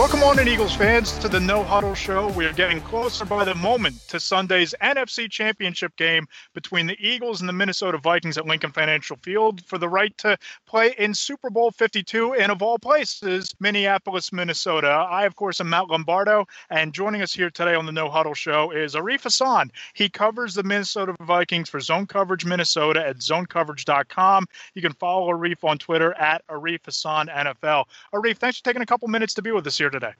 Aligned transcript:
Welcome 0.00 0.22
on 0.22 0.38
in, 0.38 0.48
Eagles 0.48 0.74
fans, 0.74 1.12
to 1.18 1.28
the 1.28 1.38
No 1.38 1.62
Huddle 1.62 1.94
Show. 1.94 2.28
We 2.30 2.46
are 2.46 2.54
getting 2.54 2.80
closer 2.80 3.26
by 3.26 3.44
the 3.44 3.54
moment 3.54 3.96
to 4.08 4.18
Sunday's 4.18 4.74
NFC 4.80 5.30
Championship 5.30 5.94
game 5.96 6.26
between 6.54 6.86
the 6.86 6.96
Eagles 6.98 7.40
and 7.40 7.48
the 7.50 7.52
Minnesota 7.52 7.98
Vikings 7.98 8.38
at 8.38 8.46
Lincoln 8.46 8.72
Financial 8.72 9.18
Field 9.22 9.62
for 9.66 9.76
the 9.76 9.90
right 9.90 10.16
to 10.16 10.38
play 10.66 10.94
in 10.96 11.12
Super 11.12 11.50
Bowl 11.50 11.70
52 11.70 12.32
and, 12.32 12.50
of 12.50 12.62
all 12.62 12.78
places, 12.78 13.54
Minneapolis, 13.60 14.32
Minnesota. 14.32 14.88
I, 14.88 15.26
of 15.26 15.36
course, 15.36 15.60
am 15.60 15.68
Matt 15.68 15.88
Lombardo, 15.88 16.46
and 16.70 16.94
joining 16.94 17.20
us 17.20 17.34
here 17.34 17.50
today 17.50 17.74
on 17.74 17.84
the 17.84 17.92
No 17.92 18.08
Huddle 18.08 18.32
Show 18.32 18.70
is 18.70 18.94
Arif 18.94 19.24
Hasan. 19.24 19.70
He 19.92 20.08
covers 20.08 20.54
the 20.54 20.62
Minnesota 20.62 21.14
Vikings 21.20 21.68
for 21.68 21.78
Zone 21.78 22.06
Coverage 22.06 22.46
Minnesota 22.46 23.06
at 23.06 23.18
zonecoverage.com. 23.18 24.46
You 24.72 24.80
can 24.80 24.94
follow 24.94 25.30
Arif 25.30 25.62
on 25.62 25.76
Twitter 25.76 26.14
at 26.14 26.42
Arif 26.46 26.86
Hasan 26.86 27.26
NFL. 27.26 27.84
Arif, 28.14 28.38
thanks 28.38 28.56
for 28.56 28.64
taking 28.64 28.80
a 28.80 28.86
couple 28.86 29.06
minutes 29.06 29.34
to 29.34 29.42
be 29.42 29.52
with 29.52 29.66
us 29.66 29.76
here 29.76 29.89
today. 29.90 30.12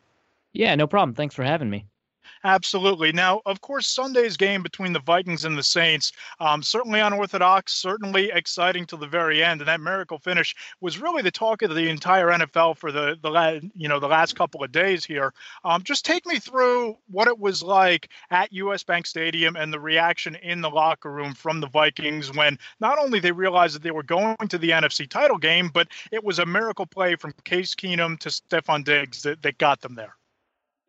Yeah, 0.53 0.75
no 0.75 0.87
problem. 0.87 1.15
Thanks 1.15 1.35
for 1.35 1.45
having 1.45 1.71
me. 1.71 1.87
Absolutely. 2.43 3.13
Now, 3.13 3.43
of 3.45 3.61
course, 3.61 3.87
Sunday's 3.87 4.39
game 4.39 4.63
between 4.63 4.95
the 4.95 5.01
Vikings 5.01 5.45
and 5.45 5.59
the 5.59 5.63
Saints, 5.63 6.11
um, 6.39 6.63
certainly 6.63 6.99
unorthodox, 6.99 7.75
certainly 7.75 8.31
exciting 8.33 8.87
to 8.87 8.97
the 8.97 9.07
very 9.07 9.45
end, 9.45 9.61
and 9.61 9.69
that 9.69 9.81
miracle 9.83 10.19
finish 10.19 10.55
was 10.81 10.99
really 10.99 11.21
the 11.21 11.31
talk 11.31 11.61
of 11.61 11.75
the 11.75 11.91
entire 11.91 12.29
NFL 12.29 12.79
for 12.79 12.93
the 12.93 13.19
the 13.21 13.71
you 13.77 13.89
know 13.89 14.01
the 14.01 14.09
last 14.09 14.37
couple 14.37 14.65
of 14.65 14.73
days 14.73 15.05
here. 15.05 15.35
Um, 15.65 15.83
just 15.83 16.07
take 16.07 16.25
me 16.25 16.39
through 16.39 16.97
what 17.11 17.29
it 17.29 17.39
was 17.39 17.63
like 17.63 18.09
at 18.31 18.53
U.S. 18.55 18.83
Bank 18.85 19.07
Stadium 19.07 19.55
and 19.55 19.71
the 19.71 19.81
reaction 19.81 20.35
in 20.37 20.63
the 20.63 20.71
locker 20.71 21.13
room 21.13 21.35
from 21.35 21.61
the 21.61 21.69
Vikings 21.69 22.35
when 22.35 22.59
not 22.81 22.99
only 22.99 23.21
they 23.21 23.33
realized 23.33 23.75
that 23.75 23.83
they 23.83 23.91
were 23.91 24.03
going 24.03 24.37
to 24.49 24.57
the 24.57 24.71
NFC 24.71 25.07
title 25.07 25.37
game, 25.37 25.69
but 25.73 25.89
it 26.11 26.25
was 26.25 26.39
a 26.39 26.47
miracle 26.47 26.87
play 26.87 27.17
from 27.17 27.35
Case 27.45 27.75
Keenum 27.75 28.19
to 28.21 28.31
Stefon 28.31 28.83
Diggs 28.83 29.23
that, 29.25 29.43
that 29.43 29.59
got 29.59 29.83
them 29.83 29.95
there. 29.95 30.17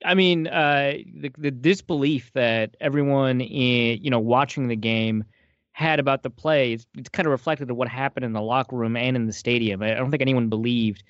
I 0.04 0.16
mean, 0.16 0.48
uh, 0.48 0.94
the 1.16 1.32
the 1.38 1.52
disbelief 1.52 2.32
that 2.34 2.76
everyone 2.80 3.42
in 3.42 4.04
you 4.04 4.10
know 4.10 4.20
watching 4.20 4.68
the 4.68 4.76
game 4.76 5.24
had 5.74 6.00
about 6.00 6.22
the 6.22 6.30
play 6.30 6.74
it's, 6.74 6.86
it's 6.98 7.10
kind 7.10 7.26
of 7.26 7.32
reflected 7.32 7.72
of 7.72 7.78
what 7.78 7.88
happened 7.88 8.26
in 8.26 8.34
the 8.34 8.42
locker 8.42 8.76
room 8.76 8.96
and 8.98 9.16
in 9.16 9.26
the 9.26 9.34
stadium. 9.34 9.82
I 9.82 9.94
don't 9.94 10.12
think 10.12 10.22
anyone 10.22 10.50
believed 10.50 11.04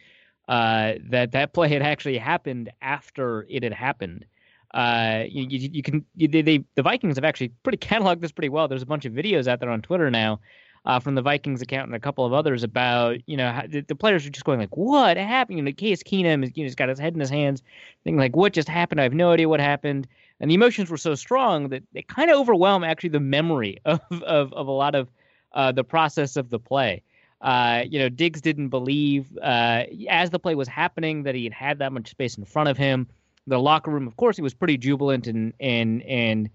uh, 0.48 0.94
that 1.10 1.32
that 1.32 1.54
play 1.54 1.70
had 1.70 1.82
actually 1.82 2.18
happened 2.18 2.72
after 2.82 3.46
it 3.50 3.64
had 3.64 3.74
happened. 3.74 4.26
Uh, 4.74 5.24
you, 5.28 5.48
you, 5.50 5.70
you 5.74 5.84
can 5.84 6.06
you, 6.16 6.28
they, 6.28 6.64
the 6.76 6.82
Vikings 6.82 7.18
have 7.18 7.26
actually 7.26 7.50
pretty 7.64 7.78
cataloged 7.78 8.22
this 8.22 8.32
pretty 8.32 8.50
well. 8.50 8.68
There's 8.68 8.82
a 8.82 8.88
bunch 8.88 9.06
of 9.06 9.14
videos 9.14 9.48
out 9.48 9.60
there 9.60 9.70
on 9.70 9.82
Twitter 9.82 10.10
now 10.12 10.40
uh, 10.86 11.00
from 11.00 11.16
the 11.16 11.22
Vikings 11.22 11.62
account 11.62 11.88
and 11.88 11.96
a 11.96 12.00
couple 12.00 12.26
of 12.26 12.34
others 12.34 12.64
about 12.64 13.18
you 13.28 13.38
know 13.38 13.52
how, 13.52 13.64
the, 13.68 13.82
the, 13.82 13.96
players 13.96 14.26
are 14.26 14.30
just 14.30 14.46
going 14.46 14.60
like 14.60 14.76
what 14.76 15.18
happened? 15.18 15.58
You 15.58 15.64
know, 15.64 15.72
Case 15.72 16.04
Keenum 16.04 16.44
is 16.44 16.52
you 16.56 16.64
know 16.64 16.68
he's 16.68 16.76
got 16.76 16.90
his 16.90 17.00
head 17.00 17.14
in 17.14 17.20
his 17.20 17.30
hands, 17.30 17.62
thinking 18.04 18.20
like 18.20 18.36
what 18.36 18.54
just 18.54 18.68
happened? 18.68 19.00
I 19.00 19.04
have 19.04 19.14
no 19.14 19.32
idea 19.32 19.48
what 19.48 19.60
happened. 19.60 20.08
And 20.40 20.50
the 20.50 20.56
emotions 20.56 20.90
were 20.90 20.98
so 20.98 21.14
strong 21.14 21.70
that 21.70 21.84
they 21.94 22.02
kind 22.02 22.32
of 22.32 22.40
overwhelm 22.40 22.84
actually 22.84 23.10
the 23.10 23.20
memory 23.20 23.80
of 23.86 24.02
of, 24.12 24.54
of 24.54 24.68
a 24.68 24.72
lot 24.72 24.96
of 24.96 25.10
uh, 25.54 25.72
the 25.72 25.84
process 25.84 26.36
of 26.36 26.50
the 26.50 26.60
play. 26.60 27.04
Uh, 27.42 27.84
you 27.88 27.98
know, 27.98 28.10
Diggs 28.10 28.40
didn't 28.42 28.70
believe 28.70 29.26
uh, 29.42 29.84
as 30.10 30.30
the 30.30 30.40
play 30.40 30.54
was 30.54 30.68
happening 30.68 31.24
that 31.24 31.34
he 31.34 31.44
had 31.44 31.54
had 31.54 31.80
that 31.80 31.92
much 31.92 32.10
space 32.10 32.38
in 32.38 32.46
front 32.46 32.70
of 32.70 32.78
him. 32.78 33.08
The 33.48 33.60
locker 33.60 33.90
room, 33.90 34.06
of 34.08 34.16
course, 34.18 34.36
he 34.36 34.44
was 34.44 34.54
pretty 34.54 34.78
jubilant 34.78 35.28
and 35.28 35.54
and 35.60 36.02
and 36.04 36.50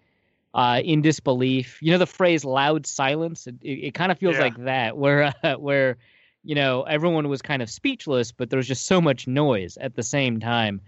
uh, 0.57 0.81
in 0.83 1.03
disbelief. 1.03 1.79
You 1.83 1.93
know 1.93 1.99
the 1.99 2.07
phrase 2.07 2.45
"loud 2.45 2.87
silence." 2.87 3.47
It, 3.47 3.57
it, 3.63 3.87
it 3.89 3.95
kind 3.95 4.11
of 4.11 4.19
feels 4.19 4.37
yeah. 4.37 4.41
like 4.41 4.57
that, 4.65 4.97
where 4.97 5.35
uh, 5.45 5.55
where 5.55 5.99
you 6.43 6.57
know 6.57 6.83
everyone 6.83 7.29
was 7.29 7.43
kind 7.43 7.63
of 7.63 7.71
speechless, 7.71 8.33
but 8.33 8.51
there 8.51 8.57
was 8.57 8.67
just 8.67 8.87
so 8.87 9.01
much 9.01 9.29
noise 9.29 9.77
at 9.77 9.95
the 9.95 10.03
same 10.03 10.41
time. 10.41 10.81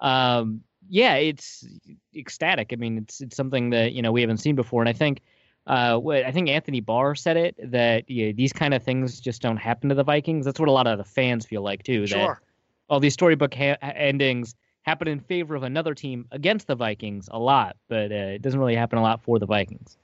Um, 0.00 0.60
yeah, 0.88 1.14
it's 1.14 1.64
ecstatic. 2.14 2.70
I 2.72 2.76
mean, 2.76 2.98
it's 2.98 3.20
it's 3.20 3.36
something 3.36 3.70
that 3.70 3.92
you 3.92 4.02
know 4.02 4.10
we 4.12 4.20
haven't 4.20 4.38
seen 4.38 4.56
before, 4.56 4.82
and 4.82 4.88
I 4.88 4.92
think. 4.92 5.22
Uh, 5.64 6.00
I 6.08 6.32
think 6.32 6.48
Anthony 6.48 6.80
Barr 6.80 7.14
said 7.14 7.36
it 7.36 7.54
that 7.70 8.08
these 8.08 8.52
kind 8.52 8.74
of 8.74 8.82
things 8.82 9.20
just 9.20 9.40
don't 9.40 9.58
happen 9.58 9.90
to 9.90 9.94
the 9.94 10.02
Vikings. 10.02 10.44
That's 10.44 10.58
what 10.58 10.68
a 10.68 10.72
lot 10.72 10.88
of 10.88 10.98
the 10.98 11.04
fans 11.04 11.46
feel 11.46 11.62
like 11.62 11.84
too. 11.84 12.04
Sure. 12.08 12.18
That 12.18 12.38
all 12.88 12.98
these 12.98 13.12
storybook 13.12 13.54
ha- 13.54 13.76
endings 13.80 14.56
happen 14.82 15.08
in 15.08 15.20
favor 15.20 15.54
of 15.54 15.62
another 15.62 15.94
team 15.94 16.26
against 16.30 16.66
the 16.66 16.74
Vikings 16.74 17.28
a 17.30 17.38
lot, 17.38 17.76
but 17.88 18.12
uh, 18.12 18.34
it 18.34 18.42
doesn't 18.42 18.58
really 18.58 18.74
happen 18.76 18.98
a 18.98 19.02
lot 19.02 19.22
for 19.22 19.38
the 19.38 19.46
Vikings. 19.46 19.96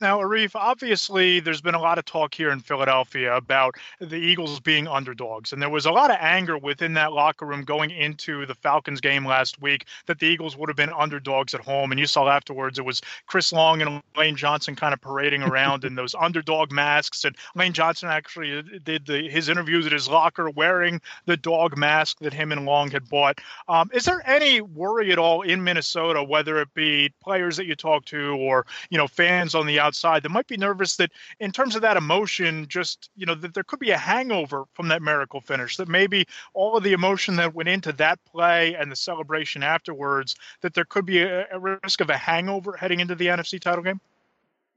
Now, 0.00 0.18
Arif, 0.20 0.54
obviously, 0.54 1.40
there's 1.40 1.60
been 1.60 1.74
a 1.74 1.80
lot 1.80 1.98
of 1.98 2.04
talk 2.04 2.34
here 2.34 2.50
in 2.50 2.60
Philadelphia 2.60 3.34
about 3.36 3.74
the 4.00 4.16
Eagles 4.16 4.60
being 4.60 4.86
underdogs. 4.86 5.52
And 5.52 5.60
there 5.60 5.70
was 5.70 5.86
a 5.86 5.90
lot 5.92 6.10
of 6.10 6.16
anger 6.20 6.58
within 6.58 6.94
that 6.94 7.12
locker 7.12 7.46
room 7.46 7.62
going 7.62 7.90
into 7.90 8.46
the 8.46 8.54
Falcons 8.54 9.00
game 9.00 9.26
last 9.26 9.60
week 9.60 9.86
that 10.06 10.18
the 10.18 10.26
Eagles 10.26 10.56
would 10.56 10.68
have 10.68 10.76
been 10.76 10.92
underdogs 10.92 11.54
at 11.54 11.60
home. 11.60 11.90
And 11.92 11.98
you 11.98 12.06
saw 12.06 12.28
afterwards 12.28 12.78
it 12.78 12.84
was 12.84 13.00
Chris 13.26 13.52
Long 13.52 13.82
and 13.82 14.02
Lane 14.16 14.36
Johnson 14.36 14.74
kind 14.74 14.92
of 14.92 15.00
parading 15.00 15.42
around 15.42 15.84
in 15.84 15.94
those 15.94 16.14
underdog 16.14 16.72
masks. 16.72 17.24
And 17.24 17.36
Lane 17.54 17.72
Johnson 17.72 18.08
actually 18.08 18.62
did 18.84 19.06
the, 19.06 19.28
his 19.28 19.48
interviews 19.48 19.86
at 19.86 19.92
his 19.92 20.08
locker 20.08 20.50
wearing 20.50 21.00
the 21.26 21.36
dog 21.36 21.76
mask 21.76 22.18
that 22.20 22.32
him 22.32 22.52
and 22.52 22.64
Long 22.64 22.90
had 22.90 23.08
bought. 23.08 23.40
Um, 23.68 23.90
is 23.92 24.04
there 24.04 24.22
any 24.28 24.60
worry 24.60 25.12
at 25.12 25.18
all 25.18 25.42
in 25.42 25.62
Minnesota, 25.62 26.22
whether 26.22 26.60
it 26.60 26.72
be 26.74 27.12
players 27.22 27.56
that 27.56 27.66
you 27.66 27.74
talk 27.74 28.04
to 28.06 28.36
or, 28.36 28.66
you 28.90 28.98
know, 28.98 29.06
fans 29.06 29.54
on 29.54 29.66
the 29.68 29.78
outside? 29.78 30.22
that 30.22 30.30
might 30.30 30.46
be 30.46 30.56
nervous 30.56 30.96
that 30.96 31.10
in 31.40 31.52
terms 31.52 31.76
of 31.76 31.82
that 31.82 31.96
emotion, 31.96 32.66
just, 32.68 33.10
you 33.16 33.26
know, 33.26 33.34
that 33.34 33.54
there 33.54 33.62
could 33.62 33.78
be 33.78 33.90
a 33.90 33.98
hangover 33.98 34.64
from 34.74 34.88
that 34.88 35.02
miracle 35.02 35.40
finish, 35.40 35.76
that 35.76 35.88
maybe 35.88 36.26
all 36.54 36.76
of 36.76 36.82
the 36.82 36.92
emotion 36.92 37.36
that 37.36 37.54
went 37.54 37.68
into 37.68 37.92
that 37.92 38.18
play 38.24 38.74
and 38.74 38.90
the 38.90 38.96
celebration 38.96 39.62
afterwards, 39.62 40.34
that 40.60 40.74
there 40.74 40.84
could 40.84 41.06
be 41.06 41.22
a, 41.22 41.46
a 41.52 41.58
risk 41.58 42.00
of 42.00 42.10
a 42.10 42.16
hangover 42.16 42.76
heading 42.76 43.00
into 43.00 43.14
the 43.14 43.26
NFC 43.26 43.60
title 43.60 43.82
game? 43.82 44.00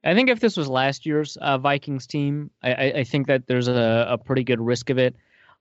I 0.03 0.16
think 0.16 0.30
if 0.30 0.40
this 0.40 0.57
was 0.57 0.68
last 0.68 1.06
year's 1.06 1.38
uh, 1.38 1.57
Vikings 1.57 2.07
team, 2.07 2.50
I, 2.63 2.91
I, 2.91 3.03
think 3.03 3.28
that 3.28 3.46
there's 3.46 3.68
a, 3.68 4.07
a, 4.09 4.18
pretty 4.18 4.44
good 4.44 4.59
risk 4.59 4.90
of 4.90 4.97
it. 4.97 5.16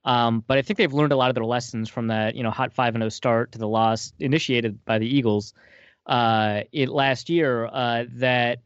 Um, 0.06 0.42
but 0.46 0.56
I 0.56 0.62
think 0.62 0.78
they've 0.78 0.92
learned 0.92 1.12
a 1.12 1.16
lot 1.16 1.28
of 1.28 1.34
their 1.34 1.44
lessons 1.44 1.90
from 1.90 2.06
that, 2.06 2.34
you 2.34 2.42
know, 2.42 2.50
hot 2.50 2.72
five 2.72 2.94
and 2.94 3.02
zero 3.02 3.06
oh 3.06 3.10
start 3.10 3.52
to 3.52 3.58
the 3.58 3.68
loss 3.68 4.14
initiated 4.18 4.82
by 4.86 4.98
the 4.98 5.06
Eagles 5.06 5.52
uh, 6.06 6.62
it 6.72 6.88
last 6.88 7.28
year. 7.28 7.66
Uh, 7.66 8.04
that 8.14 8.60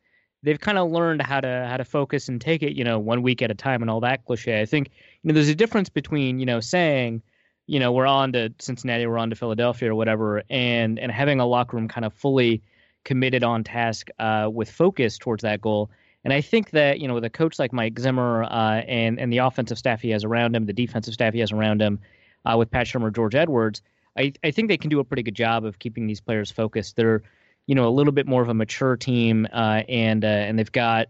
they've 0.44 0.60
kind 0.60 0.78
of 0.78 0.90
learned 0.90 1.22
how 1.22 1.40
to 1.40 1.66
how 1.68 1.76
to 1.76 1.84
focus 1.84 2.28
and 2.28 2.40
take 2.40 2.62
it, 2.62 2.74
you 2.74 2.84
know, 2.84 2.98
one 2.98 3.22
week 3.22 3.42
at 3.42 3.50
a 3.50 3.54
time 3.54 3.82
and 3.82 3.90
all 3.90 4.00
that 4.00 4.24
cliche. 4.26 4.60
I 4.60 4.66
think 4.66 4.90
you 5.22 5.28
know 5.28 5.34
there's 5.34 5.48
a 5.48 5.54
difference 5.54 5.88
between 5.88 6.38
you 6.38 6.46
know 6.46 6.60
saying, 6.60 7.22
you 7.66 7.80
know, 7.80 7.92
we're 7.92 8.06
on 8.06 8.32
to 8.34 8.52
Cincinnati, 8.60 9.06
we're 9.06 9.18
on 9.18 9.30
to 9.30 9.36
Philadelphia 9.36 9.90
or 9.90 9.94
whatever, 9.94 10.42
and 10.50 10.98
and 10.98 11.10
having 11.10 11.40
a 11.40 11.46
locker 11.46 11.76
room 11.76 11.88
kind 11.88 12.04
of 12.04 12.12
fully 12.12 12.62
committed 13.04 13.42
on 13.42 13.64
task 13.64 14.08
uh, 14.18 14.48
with 14.52 14.70
focus 14.70 15.18
towards 15.18 15.42
that 15.42 15.60
goal. 15.60 15.90
And 16.24 16.32
I 16.32 16.40
think 16.40 16.70
that 16.70 17.00
you 17.00 17.08
know 17.08 17.14
with 17.14 17.24
a 17.24 17.30
coach 17.30 17.58
like 17.58 17.72
Mike 17.72 17.98
Zimmer 17.98 18.44
uh, 18.44 18.82
and 18.86 19.18
and 19.18 19.32
the 19.32 19.38
offensive 19.38 19.78
staff 19.78 20.02
he 20.02 20.10
has 20.10 20.24
around 20.24 20.54
him, 20.54 20.66
the 20.66 20.72
defensive 20.72 21.14
staff 21.14 21.32
he 21.32 21.40
has 21.40 21.52
around 21.52 21.80
him, 21.80 21.98
uh, 22.44 22.56
with 22.58 22.70
Pat 22.70 22.86
Shurmur, 22.86 23.14
George 23.14 23.34
Edwards, 23.34 23.82
I 24.16 24.34
I 24.44 24.50
think 24.50 24.68
they 24.68 24.76
can 24.76 24.90
do 24.90 25.00
a 25.00 25.04
pretty 25.04 25.22
good 25.22 25.34
job 25.34 25.64
of 25.64 25.78
keeping 25.78 26.06
these 26.06 26.20
players 26.20 26.50
focused. 26.50 26.96
They're 26.96 27.22
you 27.66 27.74
know 27.74 27.86
a 27.88 27.90
little 27.90 28.12
bit 28.12 28.26
more 28.26 28.42
of 28.42 28.48
a 28.48 28.54
mature 28.54 28.96
team, 28.96 29.46
uh, 29.52 29.82
and 29.88 30.24
uh, 30.24 30.28
and 30.28 30.58
they've 30.58 30.72
got. 30.72 31.08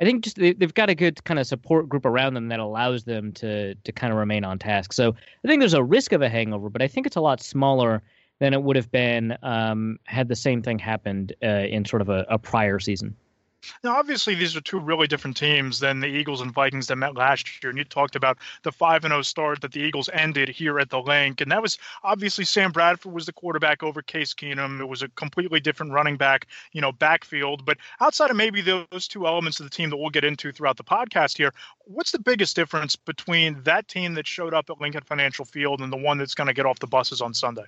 I 0.00 0.04
think 0.06 0.24
just 0.24 0.36
they, 0.36 0.54
have 0.62 0.72
got 0.72 0.88
a 0.88 0.94
good 0.94 1.22
kind 1.24 1.38
of 1.38 1.46
support 1.46 1.86
group 1.86 2.06
around 2.06 2.32
them 2.32 2.48
that 2.48 2.58
allows 2.58 3.04
them 3.04 3.32
to 3.32 3.74
to 3.74 3.92
kind 3.92 4.12
of 4.12 4.18
remain 4.18 4.44
on 4.44 4.58
task. 4.58 4.92
So 4.94 5.10
I 5.44 5.48
think 5.48 5.60
there's 5.60 5.74
a 5.74 5.84
risk 5.84 6.12
of 6.12 6.22
a 6.22 6.28
hangover, 6.28 6.70
but 6.70 6.80
I 6.80 6.88
think 6.88 7.06
it's 7.06 7.16
a 7.16 7.20
lot 7.20 7.42
smaller 7.42 8.02
than 8.38 8.54
it 8.54 8.62
would 8.62 8.76
have 8.76 8.90
been 8.90 9.36
um, 9.42 9.98
had 10.04 10.28
the 10.28 10.36
same 10.36 10.62
thing 10.62 10.78
happened 10.78 11.34
uh, 11.42 11.66
in 11.68 11.84
sort 11.84 12.00
of 12.00 12.08
a, 12.08 12.24
a 12.30 12.38
prior 12.38 12.78
season. 12.78 13.14
Now, 13.84 13.98
obviously, 13.98 14.34
these 14.34 14.56
are 14.56 14.60
two 14.60 14.78
really 14.78 15.06
different 15.06 15.36
teams 15.36 15.80
than 15.80 16.00
the 16.00 16.06
Eagles 16.06 16.40
and 16.40 16.52
Vikings 16.52 16.86
that 16.86 16.96
met 16.96 17.14
last 17.14 17.62
year. 17.62 17.70
And 17.70 17.78
you 17.78 17.84
talked 17.84 18.16
about 18.16 18.38
the 18.62 18.72
5 18.72 19.02
0 19.02 19.22
start 19.22 19.60
that 19.60 19.72
the 19.72 19.80
Eagles 19.80 20.08
ended 20.12 20.48
here 20.48 20.78
at 20.78 20.90
the 20.90 21.00
Linc. 21.00 21.40
And 21.40 21.52
that 21.52 21.60
was 21.60 21.78
obviously 22.02 22.44
Sam 22.44 22.72
Bradford 22.72 23.12
was 23.12 23.26
the 23.26 23.32
quarterback 23.32 23.82
over 23.82 24.02
Case 24.02 24.32
Keenum. 24.32 24.80
It 24.80 24.86
was 24.86 25.02
a 25.02 25.08
completely 25.08 25.60
different 25.60 25.92
running 25.92 26.16
back, 26.16 26.46
you 26.72 26.80
know, 26.80 26.92
backfield. 26.92 27.64
But 27.64 27.78
outside 28.00 28.30
of 28.30 28.36
maybe 28.36 28.62
those 28.62 29.08
two 29.08 29.26
elements 29.26 29.60
of 29.60 29.66
the 29.66 29.70
team 29.70 29.90
that 29.90 29.96
we'll 29.96 30.10
get 30.10 30.24
into 30.24 30.52
throughout 30.52 30.76
the 30.76 30.84
podcast 30.84 31.36
here, 31.36 31.52
what's 31.84 32.12
the 32.12 32.18
biggest 32.18 32.56
difference 32.56 32.96
between 32.96 33.62
that 33.64 33.88
team 33.88 34.14
that 34.14 34.26
showed 34.26 34.54
up 34.54 34.70
at 34.70 34.80
Lincoln 34.80 35.02
Financial 35.04 35.44
Field 35.44 35.80
and 35.80 35.92
the 35.92 35.96
one 35.96 36.18
that's 36.18 36.34
going 36.34 36.48
to 36.48 36.54
get 36.54 36.66
off 36.66 36.78
the 36.78 36.86
buses 36.86 37.20
on 37.20 37.34
Sunday? 37.34 37.64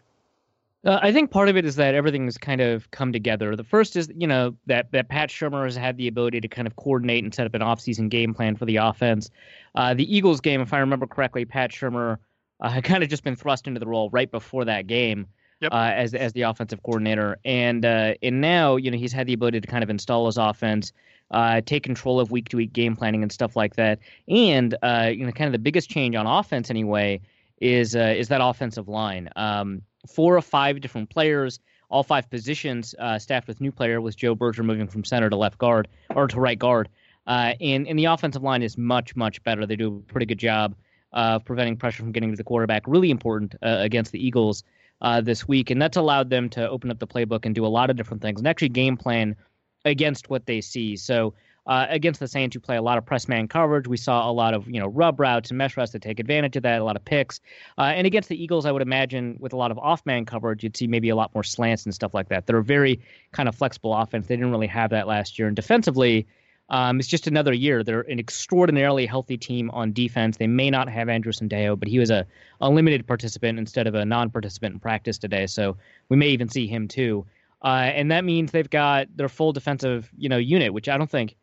Uh, 0.84 0.98
I 1.00 1.12
think 1.12 1.30
part 1.30 1.48
of 1.48 1.56
it 1.56 1.64
is 1.64 1.76
that 1.76 1.94
everything's 1.94 2.36
kind 2.36 2.60
of 2.60 2.90
come 2.90 3.12
together. 3.12 3.54
The 3.54 3.64
first 3.64 3.94
is, 3.94 4.10
you 4.16 4.26
know, 4.26 4.56
that 4.66 4.90
that 4.90 5.08
Pat 5.08 5.28
Shurmur 5.28 5.64
has 5.64 5.76
had 5.76 5.96
the 5.96 6.08
ability 6.08 6.40
to 6.40 6.48
kind 6.48 6.66
of 6.66 6.74
coordinate 6.74 7.22
and 7.22 7.32
set 7.32 7.46
up 7.46 7.54
an 7.54 7.62
offseason 7.62 8.08
game 8.08 8.34
plan 8.34 8.56
for 8.56 8.64
the 8.64 8.76
offense. 8.76 9.30
Uh, 9.76 9.94
the 9.94 10.14
Eagles 10.14 10.40
game, 10.40 10.60
if 10.60 10.72
I 10.72 10.78
remember 10.78 11.06
correctly, 11.06 11.44
Pat 11.44 11.70
Shurmur 11.70 12.18
uh, 12.60 12.68
had 12.70 12.82
kind 12.82 13.04
of 13.04 13.08
just 13.08 13.22
been 13.22 13.36
thrust 13.36 13.68
into 13.68 13.78
the 13.78 13.86
role 13.86 14.10
right 14.10 14.30
before 14.30 14.64
that 14.64 14.88
game 14.88 15.26
yep. 15.60 15.72
Uh, 15.72 15.92
as 15.94 16.14
as 16.14 16.32
the 16.32 16.42
offensive 16.42 16.82
coordinator, 16.82 17.38
and 17.44 17.84
uh, 17.84 18.14
and 18.20 18.40
now 18.40 18.74
you 18.74 18.90
know 18.90 18.98
he's 18.98 19.12
had 19.12 19.28
the 19.28 19.34
ability 19.34 19.60
to 19.60 19.68
kind 19.68 19.84
of 19.84 19.90
install 19.90 20.26
his 20.26 20.36
offense. 20.36 20.92
Uh, 21.30 21.62
take 21.64 21.82
control 21.82 22.20
of 22.20 22.30
week 22.30 22.50
to 22.50 22.58
week 22.58 22.74
game 22.74 22.94
planning 22.94 23.22
and 23.22 23.32
stuff 23.32 23.56
like 23.56 23.76
that, 23.76 24.00
and 24.28 24.72
you 24.82 25.24
know, 25.24 25.32
kind 25.32 25.46
of 25.46 25.52
the 25.52 25.58
biggest 25.58 25.88
change 25.88 26.14
on 26.16 26.26
offense 26.26 26.70
anyway 26.70 27.20
is 27.60 27.94
is 27.94 28.26
that 28.28 28.40
offensive 28.42 28.88
line. 28.88 29.30
Um, 29.36 29.80
four 30.06 30.36
or 30.36 30.42
five 30.42 30.80
different 30.80 31.10
players, 31.10 31.60
all 31.88 32.02
five 32.02 32.28
positions 32.30 32.94
uh, 32.98 33.18
staffed 33.18 33.46
with 33.46 33.60
new 33.60 33.72
player, 33.72 34.00
with 34.00 34.16
Joe 34.16 34.34
Berger 34.34 34.62
moving 34.62 34.86
from 34.86 35.04
center 35.04 35.28
to 35.28 35.36
left 35.36 35.58
guard 35.58 35.88
or 36.14 36.26
to 36.26 36.40
right 36.40 36.58
guard. 36.58 36.88
Uh, 37.26 37.54
and, 37.60 37.86
and 37.86 37.98
the 37.98 38.06
offensive 38.06 38.42
line 38.42 38.62
is 38.62 38.76
much, 38.76 39.14
much 39.14 39.42
better. 39.44 39.66
They 39.66 39.76
do 39.76 39.96
a 39.96 40.12
pretty 40.12 40.26
good 40.26 40.38
job 40.38 40.74
of 41.12 41.44
preventing 41.44 41.76
pressure 41.76 42.02
from 42.02 42.12
getting 42.12 42.30
to 42.30 42.36
the 42.36 42.44
quarterback. 42.44 42.82
Really 42.86 43.10
important 43.10 43.54
uh, 43.62 43.76
against 43.80 44.12
the 44.12 44.24
Eagles 44.24 44.64
uh, 45.02 45.20
this 45.20 45.46
week. 45.46 45.70
And 45.70 45.80
that's 45.80 45.96
allowed 45.96 46.30
them 46.30 46.48
to 46.50 46.68
open 46.68 46.90
up 46.90 46.98
the 46.98 47.06
playbook 47.06 47.44
and 47.44 47.54
do 47.54 47.66
a 47.66 47.68
lot 47.68 47.90
of 47.90 47.96
different 47.96 48.22
things 48.22 48.40
and 48.40 48.48
actually 48.48 48.70
game 48.70 48.96
plan 48.96 49.36
against 49.84 50.30
what 50.30 50.46
they 50.46 50.60
see. 50.60 50.96
So 50.96 51.34
uh, 51.66 51.86
against 51.88 52.18
the 52.18 52.26
Saints, 52.26 52.54
who 52.54 52.60
play 52.60 52.76
a 52.76 52.82
lot 52.82 52.98
of 52.98 53.06
press 53.06 53.28
man 53.28 53.46
coverage, 53.46 53.86
we 53.86 53.96
saw 53.96 54.28
a 54.28 54.32
lot 54.32 54.52
of 54.54 54.68
you 54.68 54.80
know 54.80 54.88
rub 54.88 55.20
routes 55.20 55.50
and 55.50 55.58
mesh 55.58 55.76
routes 55.76 55.92
to 55.92 55.98
take 55.98 56.18
advantage 56.18 56.56
of 56.56 56.62
that. 56.64 56.80
A 56.80 56.84
lot 56.84 56.96
of 56.96 57.04
picks, 57.04 57.40
uh, 57.78 57.82
and 57.82 58.06
against 58.06 58.28
the 58.28 58.42
Eagles, 58.42 58.66
I 58.66 58.72
would 58.72 58.82
imagine 58.82 59.36
with 59.38 59.52
a 59.52 59.56
lot 59.56 59.70
of 59.70 59.78
off 59.78 60.04
man 60.04 60.24
coverage, 60.24 60.64
you'd 60.64 60.76
see 60.76 60.86
maybe 60.86 61.08
a 61.08 61.16
lot 61.16 61.32
more 61.34 61.44
slants 61.44 61.84
and 61.84 61.94
stuff 61.94 62.14
like 62.14 62.28
that. 62.30 62.46
They're 62.46 62.58
a 62.58 62.64
very 62.64 63.00
kind 63.32 63.48
of 63.48 63.54
flexible 63.54 63.94
offense. 63.94 64.26
They 64.26 64.36
didn't 64.36 64.50
really 64.50 64.66
have 64.66 64.90
that 64.90 65.06
last 65.06 65.38
year, 65.38 65.46
and 65.48 65.56
defensively. 65.56 66.26
Um, 66.68 67.00
it's 67.00 67.08
just 67.08 67.26
another 67.26 67.52
year. 67.52 67.82
They're 67.84 68.00
an 68.02 68.18
extraordinarily 68.18 69.04
healthy 69.04 69.36
team 69.36 69.68
on 69.72 69.92
defense. 69.92 70.38
They 70.38 70.46
may 70.46 70.70
not 70.70 70.88
have 70.88 71.10
Andrew 71.10 71.32
Sendejo, 71.32 71.78
but 71.78 71.86
he 71.86 71.98
was 71.98 72.10
a, 72.10 72.24
a 72.62 72.70
limited 72.70 73.06
participant 73.06 73.58
instead 73.58 73.86
of 73.86 73.94
a 73.94 74.06
non-participant 74.06 74.74
in 74.74 74.80
practice 74.80 75.18
today. 75.18 75.46
So 75.48 75.76
we 76.08 76.16
may 76.16 76.28
even 76.28 76.48
see 76.48 76.66
him 76.66 76.88
too. 76.88 77.26
Uh, 77.62 77.90
and 77.94 78.10
that 78.10 78.24
means 78.24 78.52
they've 78.52 78.70
got 78.70 79.08
their 79.14 79.28
full 79.28 79.52
defensive, 79.52 80.10
you 80.16 80.30
know, 80.30 80.38
unit, 80.38 80.72
which 80.72 80.88
I 80.88 80.96
don't 80.96 81.10
think 81.10 81.36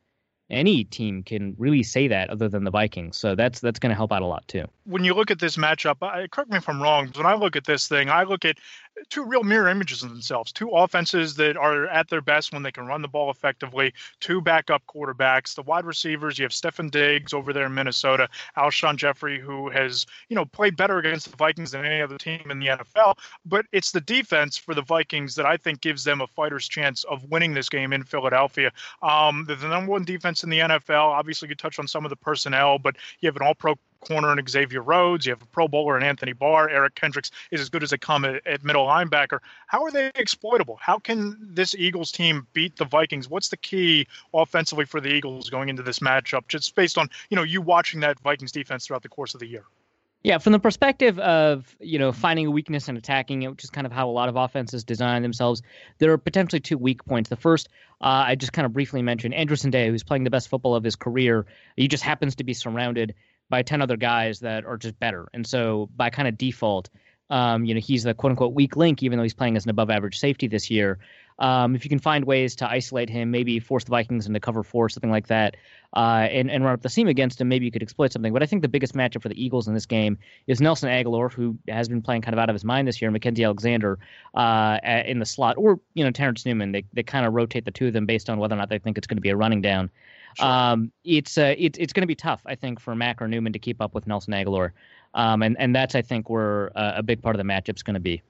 any 0.50 0.84
team 0.84 1.24
can 1.24 1.56
really 1.58 1.84
say 1.84 2.08
that 2.08 2.30
other 2.30 2.50
than 2.50 2.64
the 2.64 2.72
Vikings. 2.72 3.18
So 3.18 3.36
that's 3.36 3.60
that's 3.60 3.80
going 3.80 3.92
to 3.92 3.96
help 3.96 4.12
out 4.12 4.22
a 4.22 4.26
lot 4.26 4.48
too. 4.48 4.66
When 4.86 5.04
you 5.04 5.14
look 5.14 5.32
at 5.32 5.40
this 5.40 5.58
matchup, 5.58 5.98
I, 6.02 6.28
correct 6.28 6.50
me 6.50 6.58
if 6.58 6.68
I'm 6.68 6.82
wrong. 6.82 7.12
When 7.16 7.26
I 7.26 7.36
look 7.36 7.56
at 7.56 7.66
this 7.66 7.88
thing, 7.88 8.10
I 8.10 8.24
look 8.24 8.46
at 8.46 8.58
two 9.10 9.24
real 9.24 9.44
mirror 9.44 9.70
images 9.70 10.04
of 10.04 10.10
themselves. 10.10 10.52
Two 10.52 10.70
offenses 10.72 11.36
that 11.36 11.58
are 11.58 11.88
at 11.88 12.10
their 12.10 12.22
best 12.22 12.54
when 12.54 12.64
they 12.64 12.72
can 12.72 12.86
run 12.86 13.02
the 13.02 13.08
ball 13.08 13.32
effectively. 13.32 13.94
Two 14.20 14.42
backup 14.42 14.84
quarterbacks. 14.88 15.56
The 15.56 15.64
wide 15.64 15.86
receivers, 15.86 16.38
you 16.38 16.44
have 16.44 16.52
Stefon 16.52 16.92
Diggs 16.92 17.34
over 17.34 17.54
there 17.54 17.66
in 17.66 17.74
Minnesota, 17.74 18.30
Alshon 18.58 18.98
Jeffery 18.98 19.40
who 19.40 19.70
has 19.70 20.06
you 20.30 20.36
know 20.36 20.46
played 20.46 20.76
better 20.76 21.00
against 21.00 21.32
the 21.32 21.38
Vikings 21.38 21.72
than 21.72 21.86
any 21.86 22.02
other 22.02 22.18
team 22.18 22.50
in 22.50 22.60
the 22.60 22.68
NFL. 22.68 23.18
But 23.46 23.66
it's 23.72 23.92
the 23.92 24.02
defense 24.02 24.58
for 24.58 24.74
the 24.74 24.82
Vikings 24.82 25.36
that 25.36 25.46
I 25.46 25.58
think 25.58 25.82
gives 25.82 26.04
them 26.04 26.22
a 26.22 26.28
fighter's 26.28 26.68
chance 26.68 27.04
of 27.06 27.24
winning 27.30 27.54
this 27.54 27.70
game 27.70 27.94
in 27.94 28.04
Philadelphia. 28.04 28.72
Um, 29.02 29.46
the 29.48 29.56
number 29.56 29.92
one 29.92 30.04
defense 30.04 30.44
in 30.44 30.50
the 30.50 30.60
NFL. 30.60 31.06
Obviously, 31.06 31.50
you 31.50 31.56
touch 31.56 31.80
on 31.80 31.88
some 31.88 32.06
of 32.06 32.10
the 32.10 32.16
personnel, 32.16 32.80
but 32.80 32.96
you 33.20 33.28
have 33.28 33.36
an 33.36 33.44
All-Pro 33.44 33.76
corner 34.02 34.38
in 34.38 34.48
Xavier 34.48 34.82
Rhodes. 34.82 35.26
You 35.26 35.32
have 35.34 35.42
a 35.42 35.46
Pro 35.48 35.68
Bowler 35.68 35.98
in 35.98 36.04
Anthony 36.04 36.34
Barr. 36.34 36.70
Eric 36.70 36.96
Kendricks 36.96 37.32
is 37.52 37.62
as 37.62 37.70
good 37.70 37.84
as 37.84 37.90
they 37.90 37.98
come 37.98 38.26
at, 38.26 38.46
at, 38.46 38.64
middle 38.64 38.86
linebacker. 38.86 39.40
How 39.68 39.84
are 39.84 39.92
they 39.92 40.12
exploitable? 40.16 40.78
How 40.82 41.00
can 41.00 41.38
this 41.42 41.76
Eagles 41.76 42.12
team 42.12 42.48
beat 42.54 42.76
the 42.78 42.86
Vikings? 42.86 43.30
What's 43.30 43.50
the 43.50 43.58
key 43.58 44.08
offensively 44.34 44.86
for 44.86 45.02
the 45.02 45.10
Eagles 45.10 45.50
going 45.50 45.70
into 45.70 45.84
this 45.84 46.00
matchup? 46.00 46.48
Just 46.48 46.76
based 46.76 46.98
on 46.98 47.10
you 47.30 47.36
know 47.36 47.44
you 47.44 47.62
watching 47.62 48.00
that 48.02 48.20
Vikings 48.20 48.52
defense 48.52 48.88
throughout 48.88 49.04
the 49.04 49.10
course 49.10 49.34
of 49.34 49.40
the 49.40 49.48
year. 49.48 49.64
Yeah, 50.22 50.38
from 50.38 50.52
the 50.52 50.60
perspective 50.60 51.18
of 51.20 51.74
you 51.80 51.98
know 51.98 52.12
finding 52.12 52.46
a 52.46 52.52
weakness 52.52 52.90
and 52.90 52.98
attacking 52.98 53.44
it, 53.44 53.52
which 53.52 53.64
is 53.64 53.70
kind 53.70 53.88
of 53.88 53.94
how 53.94 54.10
a 54.10 54.12
lot 54.12 54.28
of 54.28 54.36
offenses 54.36 54.84
design 54.84 55.22
themselves, 55.22 55.62
there 56.00 56.12
are 56.12 56.18
potentially 56.18 56.60
two 56.60 56.78
weak 56.78 57.06
points. 57.06 57.30
The 57.30 57.38
first, 57.38 57.70
uh, 58.02 58.28
I 58.28 58.36
just 58.36 58.52
kind 58.52 58.66
of 58.66 58.74
briefly 58.74 59.02
mentioned, 59.02 59.34
Andrew 59.34 59.56
Day, 59.56 59.88
who's 59.88 60.04
playing 60.04 60.26
the 60.26 60.30
best 60.30 60.50
football 60.50 60.76
of 60.76 60.84
his 60.84 60.98
career. 60.98 61.46
He 61.78 61.88
just 61.88 62.04
happens 62.04 62.36
to 62.36 62.44
be 62.44 62.54
surrounded 62.54 63.16
by 63.50 63.62
ten 63.62 63.82
other 63.82 63.98
guys 63.98 64.40
that 64.40 64.66
are 64.66 64.78
just 64.78 65.00
better, 65.00 65.28
and 65.34 65.46
so 65.46 65.90
by 65.96 66.10
kind 66.10 66.28
of 66.28 66.38
default, 66.38 66.90
um, 67.30 67.66
you 67.66 67.74
know, 67.74 67.82
he's 67.82 68.04
the 68.04 68.14
quote 68.14 68.32
unquote 68.32 68.54
weak 68.54 68.76
link, 68.76 69.04
even 69.04 69.18
though 69.18 69.24
he's 69.24 69.34
playing 69.34 69.58
as 69.58 69.64
an 69.66 69.70
above 69.70 69.90
average 69.90 70.20
safety 70.20 70.48
this 70.48 70.70
year. 70.70 71.00
Um, 71.40 71.74
if 71.74 71.86
you 71.86 71.90
can 71.90 72.00
find 72.00 72.26
ways 72.26 72.54
to 72.58 72.70
isolate 72.70 73.10
him, 73.10 73.32
maybe 73.32 73.62
force 73.62 73.86
the 73.86 73.92
Vikings 73.92 74.28
into 74.28 74.42
cover 74.42 74.62
four, 74.62 74.90
something 74.90 75.10
like 75.10 75.28
that, 75.28 75.56
uh, 75.96 76.28
and, 76.30 76.52
and 76.52 76.66
run 76.66 76.74
up 76.74 76.82
the 76.82 76.90
seam 76.90 77.08
against 77.08 77.40
him, 77.40 77.48
maybe 77.48 77.64
you 77.64 77.72
could 77.72 77.82
exploit 77.82 78.12
something. 78.12 78.34
But 78.34 78.44
I 78.44 78.46
think 78.46 78.62
the 78.62 78.68
biggest 78.68 78.94
matchup 78.94 79.22
for 79.22 79.30
the 79.30 79.42
Eagles 79.42 79.66
in 79.66 79.74
this 79.74 79.86
game 79.86 80.18
is 80.48 80.60
Nelson 80.60 80.90
Agholor, 80.90 81.32
who 81.32 81.58
has 81.70 81.88
been 81.88 82.02
playing 82.02 82.24
kind 82.24 82.34
of 82.34 82.40
out 82.40 82.50
of 82.50 82.56
his 82.56 82.66
mind 82.66 82.90
this 82.90 83.02
year, 83.02 83.10
Mackensie 83.10 83.46
Alexander 83.46 83.98
uh, 84.34 84.80
in 84.84 85.20
the 85.20 85.26
slot, 85.26 85.56
or, 85.58 85.80
you 85.94 86.04
know, 86.04 86.12
Terrence 86.12 86.46
Newman. 86.46 86.74
They, 86.74 86.84
they 86.92 87.04
kind 87.04 87.26
of 87.26 87.34
rotate 87.34 87.64
the 87.64 87.72
two 87.72 87.88
of 87.88 87.94
them 87.94 88.06
based 88.06 88.30
on 88.30 88.38
whether 88.38 88.54
or 88.54 88.58
not 88.58 88.68
they 88.68 88.80
think 88.80 88.98
it's 88.98 89.08
going 89.08 89.16
to 89.16 89.22
be 89.22 89.30
a 89.30 89.38
running 89.38 89.62
down. 89.62 89.90
Sure. 90.36 90.48
Um, 90.48 90.92
it's 91.04 91.38
uh, 91.38 91.56
it, 91.58 91.78
it's 91.80 91.94
going 91.94 92.02
to 92.02 92.08
be 92.08 92.16
tough, 92.16 92.42
I 92.46 92.56
think, 92.56 92.80
for 92.80 92.96
Mac 92.96 93.22
or 93.22 93.28
Newman 93.28 93.54
to 93.54 93.60
keep 93.60 93.82
up 93.82 93.94
with 93.94 94.08
Nelson 94.08 94.34
Agholor. 94.34 94.72
Um, 95.14 95.42
and, 95.42 95.60
and 95.60 95.76
that's, 95.76 95.96
I 95.96 96.02
think, 96.04 96.30
where 96.30 96.72
uh, 96.78 96.94
a 96.98 97.04
big 97.04 97.22
part 97.22 97.36
of 97.36 97.38
the 97.40 97.44
matchup 97.44 97.76
is 97.76 97.84
going 97.84 97.96
to 97.96 98.00
be 98.00 98.22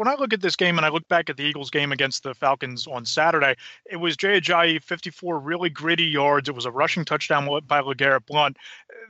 when 0.00 0.08
I 0.08 0.14
look 0.14 0.32
at 0.32 0.40
this 0.40 0.56
game 0.56 0.78
and 0.78 0.86
I 0.86 0.88
look 0.88 1.06
back 1.08 1.28
at 1.28 1.36
the 1.36 1.42
Eagles 1.42 1.68
game 1.68 1.92
against 1.92 2.22
the 2.22 2.32
Falcons 2.32 2.86
on 2.86 3.04
Saturday, 3.04 3.54
it 3.84 3.96
was 3.96 4.16
Jay 4.16 4.40
Ajayi, 4.40 4.82
54 4.82 5.38
really 5.38 5.68
gritty 5.68 6.04
yards. 6.04 6.48
It 6.48 6.54
was 6.54 6.64
a 6.64 6.70
rushing 6.70 7.04
touchdown 7.04 7.46
by 7.66 7.82
LeGarrette 7.82 8.24
Blunt. 8.24 8.56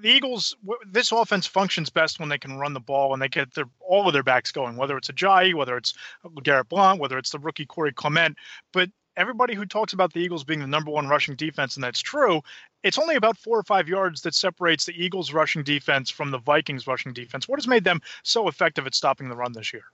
The 0.01 0.09
Eagles, 0.09 0.57
this 0.85 1.13
offense 1.13 1.47
functions 1.47 1.91
best 1.91 2.19
when 2.19 2.29
they 2.29 2.39
can 2.39 2.59
run 2.59 2.73
the 2.73 2.81
ball 2.81 3.13
and 3.13 3.23
they 3.23 3.29
get 3.29 3.55
their 3.55 3.67
all 3.79 4.09
of 4.09 4.13
their 4.13 4.25
backs 4.25 4.51
going, 4.51 4.77
whether 4.77 4.97
it's 4.97 5.09
Ajayi, 5.09 5.55
whether 5.55 5.77
it's 5.77 5.95
LeGarrette 6.25 6.69
Blunt, 6.69 6.99
whether 6.99 7.19
it's 7.19 7.31
the 7.31 7.39
rookie 7.39 7.67
Corey 7.67 7.93
Clement. 7.93 8.37
But 8.73 8.91
everybody 9.17 9.55
who 9.55 9.67
talks 9.67 9.93
about 9.93 10.13
the 10.13 10.21
Eagles 10.21 10.45
being 10.45 10.61
the 10.61 10.67
number 10.67 10.91
one 10.91 11.09
rushing 11.09 11.37
defense, 11.37 11.77
and 11.77 11.85
that's 11.85 12.01
true, 12.01 12.43
it's 12.83 12.99
only 12.99 13.17
about 13.17 13.37
four 13.37 13.59
or 13.59 13.63
five 13.63 13.89
yards 13.89 14.23
that 14.23 14.35
separates 14.35 14.87
the 14.87 14.93
Eagles' 14.93 15.33
rushing 15.33 15.63
defense 15.63 16.11
from 16.11 16.31
the 16.31 16.39
Vikings' 16.39 16.87
rushing 16.87 17.13
defense. 17.13 17.49
What 17.49 17.59
has 17.59 17.69
made 17.69 17.85
them 17.85 18.01
so 18.23 18.49
effective 18.49 18.87
at 18.87 18.95
stopping 18.95 19.29
the 19.29 19.37
run 19.37 19.53
this 19.53 19.73
year? 19.73 19.85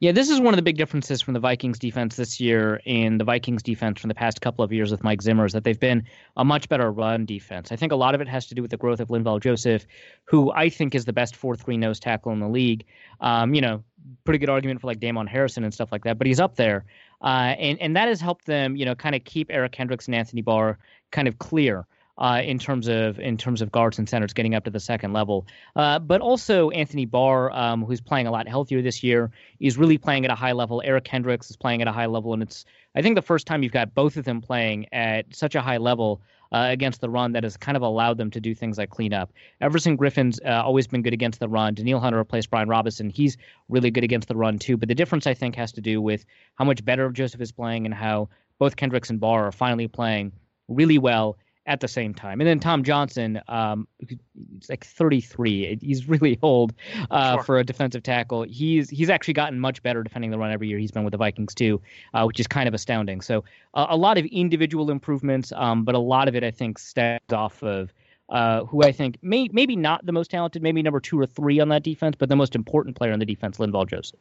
Yeah, 0.00 0.12
this 0.12 0.28
is 0.28 0.40
one 0.40 0.52
of 0.52 0.56
the 0.56 0.62
big 0.62 0.76
differences 0.76 1.22
from 1.22 1.34
the 1.34 1.40
Vikings 1.40 1.78
defense 1.78 2.16
this 2.16 2.40
year 2.40 2.80
and 2.84 3.18
the 3.18 3.24
Vikings 3.24 3.62
defense 3.62 4.00
from 4.00 4.08
the 4.08 4.14
past 4.14 4.40
couple 4.40 4.64
of 4.64 4.72
years 4.72 4.90
with 4.90 5.04
Mike 5.04 5.22
Zimmer 5.22 5.46
is 5.46 5.52
that 5.52 5.62
they've 5.64 5.78
been 5.78 6.04
a 6.36 6.44
much 6.44 6.68
better 6.68 6.90
run 6.90 7.24
defense. 7.24 7.70
I 7.70 7.76
think 7.76 7.92
a 7.92 7.96
lot 7.96 8.14
of 8.14 8.20
it 8.20 8.28
has 8.28 8.46
to 8.48 8.54
do 8.54 8.60
with 8.60 8.72
the 8.72 8.76
growth 8.76 8.98
of 8.98 9.08
Linval 9.08 9.40
Joseph, 9.40 9.86
who 10.24 10.52
I 10.52 10.68
think 10.68 10.94
is 10.94 11.04
the 11.04 11.12
best 11.12 11.36
4 11.36 11.56
3 11.56 11.76
nose 11.76 12.00
tackle 12.00 12.32
in 12.32 12.40
the 12.40 12.48
league. 12.48 12.84
Um, 13.20 13.54
you 13.54 13.60
know, 13.60 13.84
pretty 14.24 14.38
good 14.38 14.50
argument 14.50 14.80
for 14.80 14.88
like 14.88 15.00
Damon 15.00 15.26
Harrison 15.28 15.64
and 15.64 15.72
stuff 15.72 15.92
like 15.92 16.04
that, 16.04 16.18
but 16.18 16.26
he's 16.26 16.40
up 16.40 16.56
there. 16.56 16.84
Uh, 17.24 17.56
and, 17.58 17.80
and 17.80 17.96
that 17.96 18.06
has 18.06 18.20
helped 18.20 18.44
them, 18.44 18.76
you 18.76 18.84
know, 18.84 18.94
kind 18.94 19.14
of 19.14 19.24
keep 19.24 19.48
Eric 19.50 19.72
Kendricks 19.72 20.06
and 20.06 20.14
Anthony 20.14 20.42
Barr 20.42 20.78
kind 21.10 21.26
of 21.26 21.38
clear 21.38 21.86
uh, 22.18 22.40
in 22.44 22.58
terms 22.58 22.86
of 22.86 23.18
in 23.18 23.36
terms 23.36 23.60
of 23.60 23.72
guards 23.72 23.98
and 23.98 24.08
centers 24.08 24.32
getting 24.32 24.54
up 24.54 24.64
to 24.64 24.70
the 24.70 24.80
second 24.80 25.12
level. 25.12 25.46
Uh, 25.74 25.98
but 25.98 26.20
also 26.20 26.70
Anthony 26.70 27.06
Barr, 27.06 27.50
um, 27.52 27.84
who's 27.84 28.00
playing 28.00 28.26
a 28.26 28.30
lot 28.30 28.46
healthier 28.46 28.82
this 28.82 29.02
year, 29.02 29.30
is 29.60 29.76
really 29.76 29.98
playing 29.98 30.24
at 30.24 30.30
a 30.30 30.34
high 30.34 30.52
level. 30.52 30.82
Eric 30.84 31.04
Kendricks 31.04 31.50
is 31.50 31.56
playing 31.56 31.82
at 31.82 31.88
a 31.88 31.92
high 31.92 32.06
level, 32.06 32.32
and 32.32 32.42
it's 32.42 32.64
I 32.94 33.02
think 33.02 33.16
the 33.16 33.22
first 33.22 33.46
time 33.46 33.62
you've 33.62 33.72
got 33.72 33.94
both 33.94 34.16
of 34.16 34.24
them 34.24 34.40
playing 34.40 34.86
at 34.92 35.34
such 35.34 35.54
a 35.54 35.60
high 35.60 35.78
level. 35.78 36.20
Uh, 36.54 36.68
against 36.70 37.00
the 37.00 37.10
run 37.10 37.32
that 37.32 37.42
has 37.42 37.56
kind 37.56 37.76
of 37.76 37.82
allowed 37.82 38.16
them 38.16 38.30
to 38.30 38.40
do 38.40 38.54
things 38.54 38.78
like 38.78 38.88
clean 38.88 39.12
up. 39.12 39.32
Everson 39.60 39.96
Griffen's 39.96 40.38
uh, 40.46 40.62
always 40.64 40.86
been 40.86 41.02
good 41.02 41.12
against 41.12 41.40
the 41.40 41.48
run. 41.48 41.74
Danielle 41.74 41.98
Hunter 41.98 42.18
replaced 42.18 42.48
Brian 42.48 42.68
Robison. 42.68 43.10
He's 43.10 43.36
really 43.68 43.90
good 43.90 44.04
against 44.04 44.28
the 44.28 44.36
run 44.36 44.60
too. 44.60 44.76
But 44.76 44.88
the 44.88 44.94
difference 44.94 45.26
I 45.26 45.34
think 45.34 45.56
has 45.56 45.72
to 45.72 45.80
do 45.80 46.00
with 46.00 46.24
how 46.54 46.64
much 46.64 46.84
better 46.84 47.10
Joseph 47.10 47.40
is 47.40 47.50
playing 47.50 47.86
and 47.86 47.92
how 47.92 48.28
both 48.60 48.76
Kendricks 48.76 49.10
and 49.10 49.18
Barr 49.18 49.48
are 49.48 49.50
finally 49.50 49.88
playing 49.88 50.30
really 50.68 50.96
well 50.96 51.36
at 51.66 51.80
the 51.80 51.88
same 51.88 52.14
time. 52.14 52.40
And 52.40 52.48
then 52.48 52.60
Tom 52.60 52.84
Johnson, 52.84 53.40
um, 53.48 53.88
he's 53.98 54.68
like 54.68 54.84
33. 54.84 55.78
He's 55.80 56.08
really 56.08 56.38
old 56.42 56.74
uh, 57.10 57.34
sure. 57.34 57.42
for 57.42 57.58
a 57.58 57.64
defensive 57.64 58.02
tackle. 58.02 58.42
He's 58.42 58.90
he's 58.90 59.10
actually 59.10 59.34
gotten 59.34 59.58
much 59.58 59.82
better 59.82 60.02
defending 60.02 60.30
the 60.30 60.38
run 60.38 60.50
every 60.50 60.68
year. 60.68 60.78
He's 60.78 60.90
been 60.90 61.04
with 61.04 61.12
the 61.12 61.18
Vikings 61.18 61.54
too, 61.54 61.80
uh, 62.12 62.24
which 62.24 62.38
is 62.38 62.46
kind 62.46 62.68
of 62.68 62.74
astounding. 62.74 63.20
So 63.20 63.44
uh, 63.74 63.86
a 63.88 63.96
lot 63.96 64.18
of 64.18 64.26
individual 64.26 64.90
improvements, 64.90 65.52
um, 65.56 65.84
but 65.84 65.94
a 65.94 65.98
lot 65.98 66.28
of 66.28 66.34
it 66.34 66.44
I 66.44 66.50
think 66.50 66.78
stems 66.78 67.32
off 67.32 67.62
of. 67.62 67.92
Uh, 68.30 68.64
who 68.64 68.82
I 68.82 68.90
think 68.90 69.18
may 69.20 69.50
maybe 69.52 69.76
not 69.76 70.06
the 70.06 70.12
most 70.12 70.30
talented, 70.30 70.62
maybe 70.62 70.82
number 70.82 70.98
two 70.98 71.20
or 71.20 71.26
three 71.26 71.60
on 71.60 71.68
that 71.68 71.82
defense, 71.82 72.16
but 72.18 72.30
the 72.30 72.36
most 72.36 72.54
important 72.54 72.96
player 72.96 73.12
on 73.12 73.18
the 73.18 73.26
defense, 73.26 73.58
Linval 73.58 73.86
Joseph. 73.86 74.18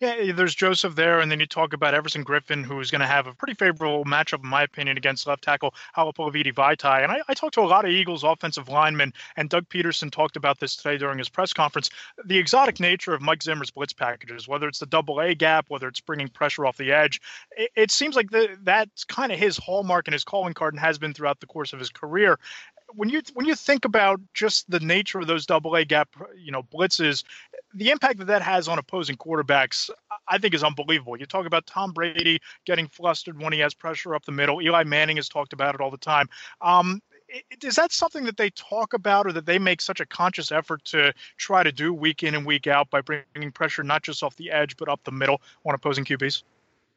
Yeah, 0.00 0.32
there's 0.32 0.54
Joseph 0.54 0.96
there, 0.96 1.20
and 1.20 1.30
then 1.30 1.38
you 1.38 1.46
talk 1.46 1.72
about 1.72 1.94
Everson 1.94 2.24
Griffen, 2.24 2.64
who's 2.64 2.90
going 2.90 3.00
to 3.00 3.06
have 3.06 3.26
a 3.26 3.34
pretty 3.34 3.54
favorable 3.54 4.04
matchup, 4.04 4.42
in 4.42 4.48
my 4.48 4.62
opinion, 4.62 4.96
against 4.96 5.26
left 5.26 5.44
tackle 5.44 5.74
Halapoulivaati 5.96 6.52
Vaitai. 6.52 7.04
And 7.04 7.12
I, 7.12 7.20
I, 7.28 7.34
talked 7.34 7.54
to 7.54 7.60
a 7.60 7.62
lot 7.62 7.84
of 7.84 7.92
Eagles 7.92 8.24
offensive 8.24 8.68
linemen, 8.68 9.12
and 9.36 9.48
Doug 9.48 9.68
Pederson 9.68 10.10
talked 10.10 10.36
about 10.36 10.58
this 10.58 10.74
today 10.74 10.98
during 10.98 11.18
his 11.18 11.28
press 11.28 11.52
conference. 11.52 11.90
The 12.24 12.38
exotic 12.38 12.80
nature 12.80 13.14
of 13.14 13.22
Mike 13.22 13.42
Zimmer's 13.42 13.70
blitz 13.70 13.92
packages, 13.92 14.48
whether 14.48 14.66
it's 14.66 14.80
the 14.80 14.86
double 14.86 15.20
A 15.20 15.34
gap, 15.34 15.66
whether 15.68 15.86
it's 15.86 16.00
bringing 16.00 16.28
pressure 16.28 16.66
off 16.66 16.76
the 16.76 16.92
edge, 16.92 17.20
it, 17.56 17.70
it 17.76 17.90
seems 17.90 18.16
like 18.16 18.30
the, 18.30 18.58
that's 18.62 19.04
kind 19.04 19.30
of 19.30 19.38
his 19.38 19.56
hallmark 19.58 20.08
and 20.08 20.12
his 20.12 20.24
calling 20.24 20.54
card, 20.54 20.74
and 20.74 20.80
has 20.80 20.98
been 20.98 21.14
throughout 21.14 21.38
the 21.38 21.46
course 21.46 21.72
of 21.72 21.78
his 21.78 21.90
career 21.90 22.38
when 22.96 23.08
you 23.08 23.22
when 23.34 23.46
you 23.46 23.54
think 23.54 23.84
about 23.84 24.20
just 24.34 24.70
the 24.70 24.80
nature 24.80 25.18
of 25.18 25.26
those 25.26 25.46
double 25.46 25.74
A 25.74 25.84
gap, 25.84 26.08
you 26.36 26.52
know, 26.52 26.62
blitzes, 26.62 27.24
the 27.74 27.90
impact 27.90 28.18
that 28.18 28.26
that 28.26 28.42
has 28.42 28.68
on 28.68 28.78
opposing 28.78 29.16
quarterbacks, 29.16 29.90
I 30.28 30.38
think, 30.38 30.54
is 30.54 30.64
unbelievable. 30.64 31.18
You 31.18 31.26
talk 31.26 31.46
about 31.46 31.66
Tom 31.66 31.92
Brady 31.92 32.40
getting 32.64 32.86
flustered 32.88 33.40
when 33.40 33.52
he 33.52 33.58
has 33.60 33.74
pressure 33.74 34.14
up 34.14 34.24
the 34.24 34.32
middle. 34.32 34.62
Eli 34.62 34.84
Manning 34.84 35.16
has 35.16 35.28
talked 35.28 35.52
about 35.52 35.74
it 35.74 35.80
all 35.80 35.90
the 35.90 35.96
time. 35.96 36.28
Um, 36.60 37.00
is 37.62 37.74
that 37.76 37.92
something 37.92 38.24
that 38.24 38.36
they 38.36 38.50
talk 38.50 38.92
about 38.92 39.26
or 39.26 39.32
that 39.32 39.46
they 39.46 39.58
make 39.58 39.80
such 39.80 40.00
a 40.00 40.06
conscious 40.06 40.52
effort 40.52 40.84
to 40.84 41.12
try 41.36 41.62
to 41.62 41.72
do 41.72 41.92
week 41.92 42.22
in 42.22 42.34
and 42.34 42.46
week 42.46 42.66
out 42.66 42.90
by 42.90 43.00
bringing 43.00 43.50
pressure 43.52 43.82
not 43.82 44.02
just 44.02 44.22
off 44.22 44.36
the 44.36 44.50
edge 44.50 44.76
but 44.76 44.88
up 44.88 45.02
the 45.04 45.10
middle 45.10 45.40
on 45.64 45.74
opposing 45.74 46.04
QBs? 46.04 46.42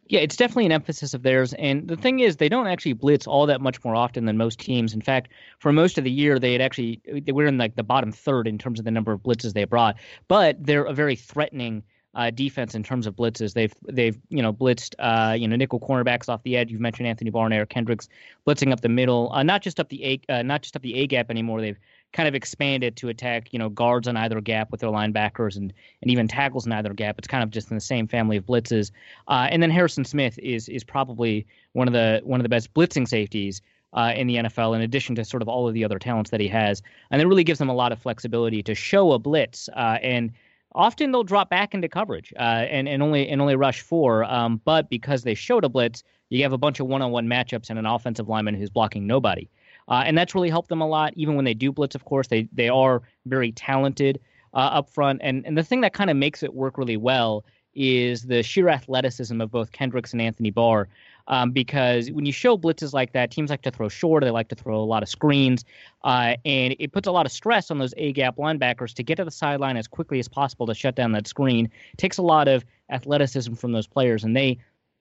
Yeah, 0.09 0.21
it's 0.21 0.37
definitely 0.37 0.65
an 0.65 0.71
emphasis 0.71 1.13
of 1.13 1.23
theirs. 1.23 1.53
And 1.53 1.87
the 1.87 1.97
thing 1.97 2.19
is, 2.19 2.37
they 2.37 2.49
don't 2.49 2.67
actually 2.67 2.93
blitz 2.93 3.27
all 3.27 3.45
that 3.47 3.59
much 3.59 3.83
more 3.83 3.95
often 3.95 4.25
than 4.25 4.37
most 4.37 4.59
teams. 4.59 4.93
In 4.93 5.01
fact, 5.01 5.31
for 5.59 5.73
most 5.73 5.97
of 5.97 6.03
the 6.03 6.11
year, 6.11 6.39
they 6.39 6.53
had 6.53 6.61
actually 6.61 7.01
they 7.05 7.31
were 7.31 7.45
in 7.45 7.57
like 7.57 7.75
the 7.75 7.83
bottom 7.83 8.11
third 8.11 8.47
in 8.47 8.57
terms 8.57 8.79
of 8.79 8.85
the 8.85 8.91
number 8.91 9.11
of 9.11 9.21
blitzes 9.21 9.53
they 9.53 9.65
brought. 9.65 9.97
But 10.27 10.63
they're 10.63 10.85
a 10.85 10.93
very 10.93 11.15
threatening 11.15 11.83
uh, 12.15 12.31
defense 12.31 12.73
in 12.73 12.83
terms 12.83 13.05
of 13.05 13.15
blitzes. 13.15 13.53
They've 13.53 13.73
they've 13.83 14.17
you 14.29 14.41
know 14.41 14.53
blitzed 14.53 14.95
uh, 14.99 15.33
you 15.33 15.47
know 15.47 15.55
nickel 15.55 15.79
cornerbacks 15.79 16.29
off 16.29 16.41
the 16.43 16.57
edge. 16.57 16.71
You've 16.71 16.81
mentioned 16.81 17.07
Anthony 17.07 17.29
Barr 17.29 17.45
and 17.45 17.53
Eric 17.53 17.69
Kendricks 17.69 18.09
blitzing 18.45 18.71
up 18.71 18.81
the 18.81 18.89
middle. 18.89 19.31
Uh, 19.33 19.43
not 19.43 19.61
just 19.61 19.79
up 19.79 19.89
the 19.89 20.03
a 20.03 20.33
uh, 20.33 20.41
not 20.41 20.63
just 20.63 20.75
up 20.75 20.81
the 20.81 20.95
a 20.95 21.07
gap 21.07 21.29
anymore. 21.29 21.61
They've 21.61 21.79
kind 22.13 22.27
of 22.27 22.35
expanded 22.35 22.95
to 22.97 23.09
attack, 23.09 23.51
you 23.51 23.59
know, 23.59 23.69
guards 23.69 24.07
on 24.07 24.17
either 24.17 24.39
gap 24.41 24.71
with 24.71 24.81
their 24.81 24.89
linebackers 24.89 25.57
and 25.57 25.73
and 26.01 26.11
even 26.11 26.27
tackles 26.27 26.65
in 26.65 26.71
either 26.71 26.93
gap. 26.93 27.17
It's 27.17 27.27
kind 27.27 27.43
of 27.43 27.49
just 27.49 27.69
in 27.69 27.77
the 27.77 27.81
same 27.81 28.07
family 28.07 28.37
of 28.37 28.45
blitzes. 28.45 28.91
Uh, 29.27 29.47
and 29.51 29.61
then 29.61 29.69
Harrison 29.69 30.05
Smith 30.05 30.37
is 30.39 30.69
is 30.69 30.83
probably 30.83 31.45
one 31.73 31.87
of 31.87 31.93
the 31.93 32.21
one 32.23 32.39
of 32.39 32.43
the 32.43 32.49
best 32.49 32.73
blitzing 32.73 33.07
safeties. 33.07 33.61
Uh, 33.93 34.11
in 34.17 34.27
the 34.27 34.35
NFL, 34.35 34.75
in 34.75 34.81
addition 34.81 35.15
to 35.15 35.23
sort 35.23 35.41
of 35.41 35.47
all 35.47 35.65
of 35.65 35.73
the 35.73 35.83
other 35.83 35.97
talents 35.97 36.29
that 36.29 36.41
he 36.41 36.47
has, 36.47 36.83
and 37.09 37.21
it 37.21 37.25
really 37.25 37.43
gives 37.43 37.57
them 37.57 37.69
a 37.69 37.73
lot 37.73 37.93
of 37.93 37.97
flexibility 37.97 38.61
to 38.61 38.75
show 38.75 39.13
a 39.13 39.17
blitz. 39.17 39.69
Uh, 39.75 39.97
and 40.03 40.33
often 40.75 41.11
they'll 41.11 41.23
drop 41.23 41.49
back 41.49 41.73
into 41.73 41.87
coverage 41.87 42.33
uh, 42.37 42.67
and 42.69 42.87
and 42.87 43.01
only 43.01 43.27
and 43.29 43.41
only 43.41 43.55
rush 43.55 43.81
four. 43.81 44.23
Um, 44.25 44.61
but 44.65 44.89
because 44.89 45.23
they 45.23 45.33
showed 45.33 45.63
a 45.63 45.69
blitz, 45.69 46.03
you 46.29 46.43
have 46.43 46.53
a 46.53 46.57
bunch 46.57 46.79
of 46.79 46.87
one-on-one 46.87 47.27
matchups 47.27 47.69
and 47.69 47.79
an 47.79 47.85
offensive 47.85 48.27
lineman 48.27 48.55
who's 48.55 48.69
blocking 48.69 49.07
nobody. 49.07 49.49
Uh, 49.87 50.03
and 50.05 50.17
that's 50.17 50.35
really 50.35 50.49
helped 50.49 50.69
them 50.69 50.81
a 50.81 50.87
lot. 50.87 51.13
Even 51.15 51.35
when 51.35 51.45
they 51.45 51.53
do 51.53 51.71
blitz, 51.71 51.95
of 51.95 52.05
course, 52.05 52.27
they 52.27 52.47
they 52.51 52.69
are 52.69 53.01
very 53.25 53.51
talented 53.51 54.19
uh, 54.53 54.57
up 54.57 54.89
front. 54.89 55.19
And 55.23 55.45
and 55.45 55.57
the 55.57 55.63
thing 55.63 55.81
that 55.81 55.93
kind 55.93 56.09
of 56.09 56.17
makes 56.17 56.43
it 56.43 56.53
work 56.53 56.77
really 56.77 56.97
well 56.97 57.45
is 57.73 58.23
the 58.23 58.41
sheer 58.41 58.69
athleticism 58.69 59.39
of 59.39 59.51
both 59.51 59.71
Kendricks 59.71 60.11
and 60.11 60.21
Anthony 60.21 60.49
Barr. 60.49 60.87
Um, 61.27 61.51
because 61.51 62.09
when 62.09 62.25
you 62.25 62.31
show 62.31 62.57
blitzes 62.57 62.93
like 62.93 63.11
that, 63.11 63.31
teams 63.31 63.49
like 63.49 63.61
to 63.63 63.71
throw 63.71 63.89
short, 63.89 64.23
they 64.23 64.31
like 64.31 64.47
to 64.47 64.55
throw 64.55 64.79
a 64.79 64.83
lot 64.83 65.03
of 65.03 65.09
screens, 65.09 65.65
uh, 66.05 66.35
and 66.45 66.75
it 66.79 66.93
puts 66.93 67.07
a 67.07 67.11
lot 67.11 67.25
of 67.25 67.33
stress 67.33 67.69
on 67.69 67.77
those 67.77 67.93
A 67.97 68.13
gap 68.13 68.37
linebackers 68.37 68.93
to 68.93 69.03
get 69.03 69.15
to 69.15 69.25
the 69.25 69.31
sideline 69.31 69.75
as 69.75 69.87
quickly 69.87 70.19
as 70.19 70.29
possible 70.29 70.65
to 70.65 70.73
shut 70.73 70.95
down 70.95 71.11
that 71.11 71.27
screen. 71.27 71.65
It 71.65 71.97
takes 71.97 72.17
a 72.17 72.21
lot 72.21 72.47
of 72.47 72.63
athleticism 72.89 73.55
from 73.55 73.73
those 73.73 73.87
players, 73.87 74.23
and 74.23 74.35
they 74.35 74.57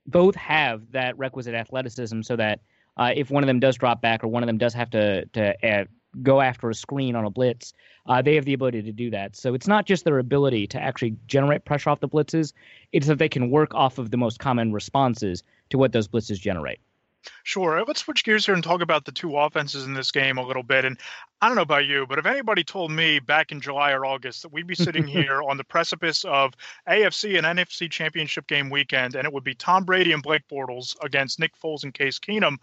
both 0.07 0.35
have 0.35 0.91
that 0.91 1.17
requisite 1.17 1.55
athleticism 1.55 2.23
so 2.23 2.37
that 2.37 2.61
uh, 2.97 3.13
if 3.15 3.31
one 3.31 3.43
of 3.43 3.47
them 3.47 3.61
does 3.61 3.77
drop 3.77 4.01
back 4.01 4.25
or 4.25 4.29
one 4.29 4.43
of 4.43 4.47
them 4.47 4.59
does 4.59 4.75
have 4.75 4.91
to 4.91 5.27
to 5.27 5.67
uh, 5.67 5.85
go 6.23 6.41
after 6.41 6.71
a 6.71 6.75
screen 6.75 7.15
on 7.15 7.25
a 7.25 7.31
blitz, 7.31 7.73
uh, 8.07 8.23
they 8.23 8.35
have 8.35 8.45
the 8.45 8.55
ability 8.55 8.83
to 8.83 8.93
do 8.93 9.11
that. 9.11 9.37
So 9.37 9.55
it's 9.55 9.69
not 9.69 9.87
just 9.87 10.05
their 10.05 10.19
ability 10.19 10.67
to 10.69 10.81
actually 10.81 11.17
generate 11.27 11.65
pressure 11.65 11.91
off 11.91 12.01
the 12.01 12.09
blitzes; 12.09 12.53
it's 12.93 13.07
that 13.07 13.19
they 13.19 13.29
can 13.29 13.51
work 13.51 13.75
off 13.75 13.99
of 13.99 14.11
the 14.11 14.17
most 14.17 14.39
common 14.39 14.73
responses 14.73 15.43
to 15.71 15.79
what 15.79 15.93
those 15.93 16.09
blitzes 16.09 16.41
generate. 16.41 16.81
Sure. 17.43 17.85
Let's 17.87 18.01
switch 18.01 18.25
gears 18.25 18.47
here 18.47 18.55
and 18.55 18.63
talk 18.63 18.81
about 18.81 19.05
the 19.05 19.13
two 19.13 19.37
offenses 19.37 19.85
in 19.85 19.95
this 19.95 20.11
game 20.11 20.39
a 20.39 20.47
little 20.47 20.63
bit. 20.63 20.85
And 20.85 20.99
I 21.41 21.49
don't 21.49 21.57
know 21.57 21.63
about 21.63 21.87
you, 21.87 22.07
but 22.07 22.19
if 22.19 22.27
anybody 22.27 22.65
told 22.65 22.91
me 22.91 23.19
back 23.19 23.53
in 23.53 23.61
July 23.61 23.93
or 23.93 24.07
August 24.07 24.43
that 24.43 24.53
we'd 24.53 24.67
be 24.67 24.75
sitting 24.75 25.07
here 25.07 25.43
on 25.43 25.57
the 25.57 25.65
precipice 25.65 26.25
of 26.25 26.55
AFC 26.89 27.37
and 27.37 27.47
NFC 27.47 27.91
championship 27.91 28.47
game 28.47 28.71
weekend 28.71 29.15
and 29.15 29.27
it 29.27 29.33
would 29.33 29.45
be 29.45 29.55
Tom 29.55 29.85
Brady 29.85 30.13
and 30.13 30.23
Blake 30.23 30.47
Bortles 30.49 30.97
against 31.03 31.39
Nick 31.39 31.59
Foles 31.61 31.85
and 31.85 31.93
Case 31.93 32.19
Keenum, 32.19 32.57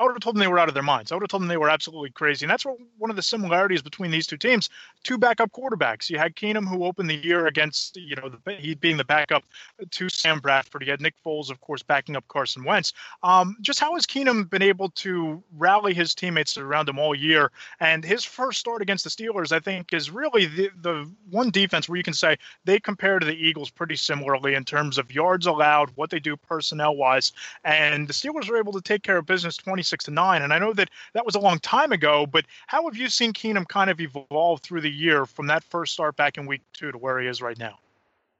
I 0.00 0.04
would 0.04 0.12
have 0.12 0.20
told 0.20 0.34
them 0.34 0.40
they 0.40 0.48
were 0.48 0.58
out 0.58 0.68
of 0.68 0.74
their 0.74 0.82
minds. 0.82 1.12
I 1.12 1.14
would 1.14 1.22
have 1.22 1.28
told 1.28 1.42
them 1.42 1.48
they 1.48 1.58
were 1.58 1.68
absolutely 1.68 2.08
crazy. 2.08 2.46
And 2.46 2.50
that's 2.50 2.64
what, 2.64 2.78
one 2.96 3.10
of 3.10 3.16
the 3.16 3.22
similarities 3.22 3.82
between 3.82 4.10
these 4.10 4.26
two 4.26 4.38
teams. 4.38 4.70
Two 5.04 5.18
backup 5.18 5.52
quarterbacks. 5.52 6.08
You 6.08 6.16
had 6.16 6.34
Keenum, 6.36 6.66
who 6.66 6.84
opened 6.84 7.10
the 7.10 7.16
year 7.16 7.46
against, 7.46 7.98
you 7.98 8.16
know, 8.16 8.30
the, 8.30 8.52
he 8.54 8.74
being 8.74 8.96
the 8.96 9.04
backup 9.04 9.44
to 9.90 10.08
Sam 10.08 10.40
Bradford. 10.40 10.82
You 10.82 10.90
had 10.90 11.02
Nick 11.02 11.14
Foles, 11.24 11.50
of 11.50 11.60
course, 11.60 11.82
backing 11.82 12.16
up 12.16 12.26
Carson 12.28 12.64
Wentz. 12.64 12.94
Um, 13.22 13.56
just 13.60 13.78
how 13.78 13.92
has 13.94 14.06
Keenum 14.06 14.48
been 14.48 14.62
able 14.62 14.88
to 14.90 15.42
rally 15.58 15.92
his 15.92 16.14
teammates 16.14 16.56
around 16.56 16.88
him 16.88 16.98
all 16.98 17.14
year? 17.14 17.52
And 17.80 18.02
his 18.02 18.24
first 18.24 18.58
start 18.58 18.80
against 18.80 19.04
the 19.04 19.10
Steelers, 19.10 19.52
I 19.52 19.60
think, 19.60 19.92
is 19.92 20.10
really 20.10 20.46
the, 20.46 20.70
the 20.80 21.10
one 21.28 21.50
defense 21.50 21.90
where 21.90 21.98
you 21.98 22.02
can 22.02 22.14
say 22.14 22.38
they 22.64 22.80
compare 22.80 23.18
to 23.18 23.26
the 23.26 23.36
Eagles 23.36 23.68
pretty 23.68 23.96
similarly 23.96 24.54
in 24.54 24.64
terms 24.64 24.96
of 24.96 25.14
yards 25.14 25.44
allowed, 25.44 25.90
what 25.96 26.08
they 26.08 26.20
do 26.20 26.38
personnel 26.38 26.96
wise. 26.96 27.32
And 27.64 28.08
the 28.08 28.14
Steelers 28.14 28.48
were 28.48 28.56
able 28.56 28.72
to 28.72 28.80
take 28.80 29.02
care 29.02 29.18
of 29.18 29.26
business 29.26 29.58
20 29.58 29.89
six 29.90 30.04
to 30.04 30.10
nine. 30.10 30.42
And 30.42 30.52
I 30.52 30.58
know 30.58 30.72
that 30.72 30.88
that 31.12 31.26
was 31.26 31.34
a 31.34 31.40
long 31.40 31.58
time 31.58 31.92
ago, 31.92 32.26
but 32.26 32.46
how 32.66 32.84
have 32.84 32.96
you 32.96 33.08
seen 33.08 33.32
Keenum 33.32 33.68
kind 33.68 33.90
of 33.90 34.00
evolve 34.00 34.60
through 34.60 34.80
the 34.80 34.90
year 34.90 35.26
from 35.26 35.48
that 35.48 35.64
first 35.64 35.92
start 35.92 36.16
back 36.16 36.38
in 36.38 36.46
week 36.46 36.62
two 36.72 36.92
to 36.92 36.98
where 36.98 37.20
he 37.20 37.26
is 37.26 37.42
right 37.42 37.58
now? 37.58 37.78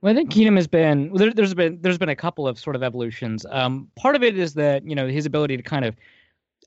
Well, 0.01 0.13
I 0.13 0.17
think 0.17 0.33
Keenum 0.33 0.57
has 0.57 0.67
been 0.67 1.13
there, 1.13 1.31
has 1.37 1.53
been 1.53 1.79
there's 1.83 1.99
been 1.99 2.09
a 2.09 2.17
couple 2.17 2.49
of 2.49 2.59
sort 2.59 2.75
of 2.75 2.83
evolutions. 2.83 3.45
Um, 3.51 3.91
part 3.97 4.17
of 4.17 4.23
it 4.23 4.39
is 4.39 4.55
that 4.55 4.87
you 4.87 4.95
know 4.95 5.09
his 5.09 5.27
ability 5.27 5.59
to 5.59 5.63
kind 5.63 5.85
of 5.85 5.95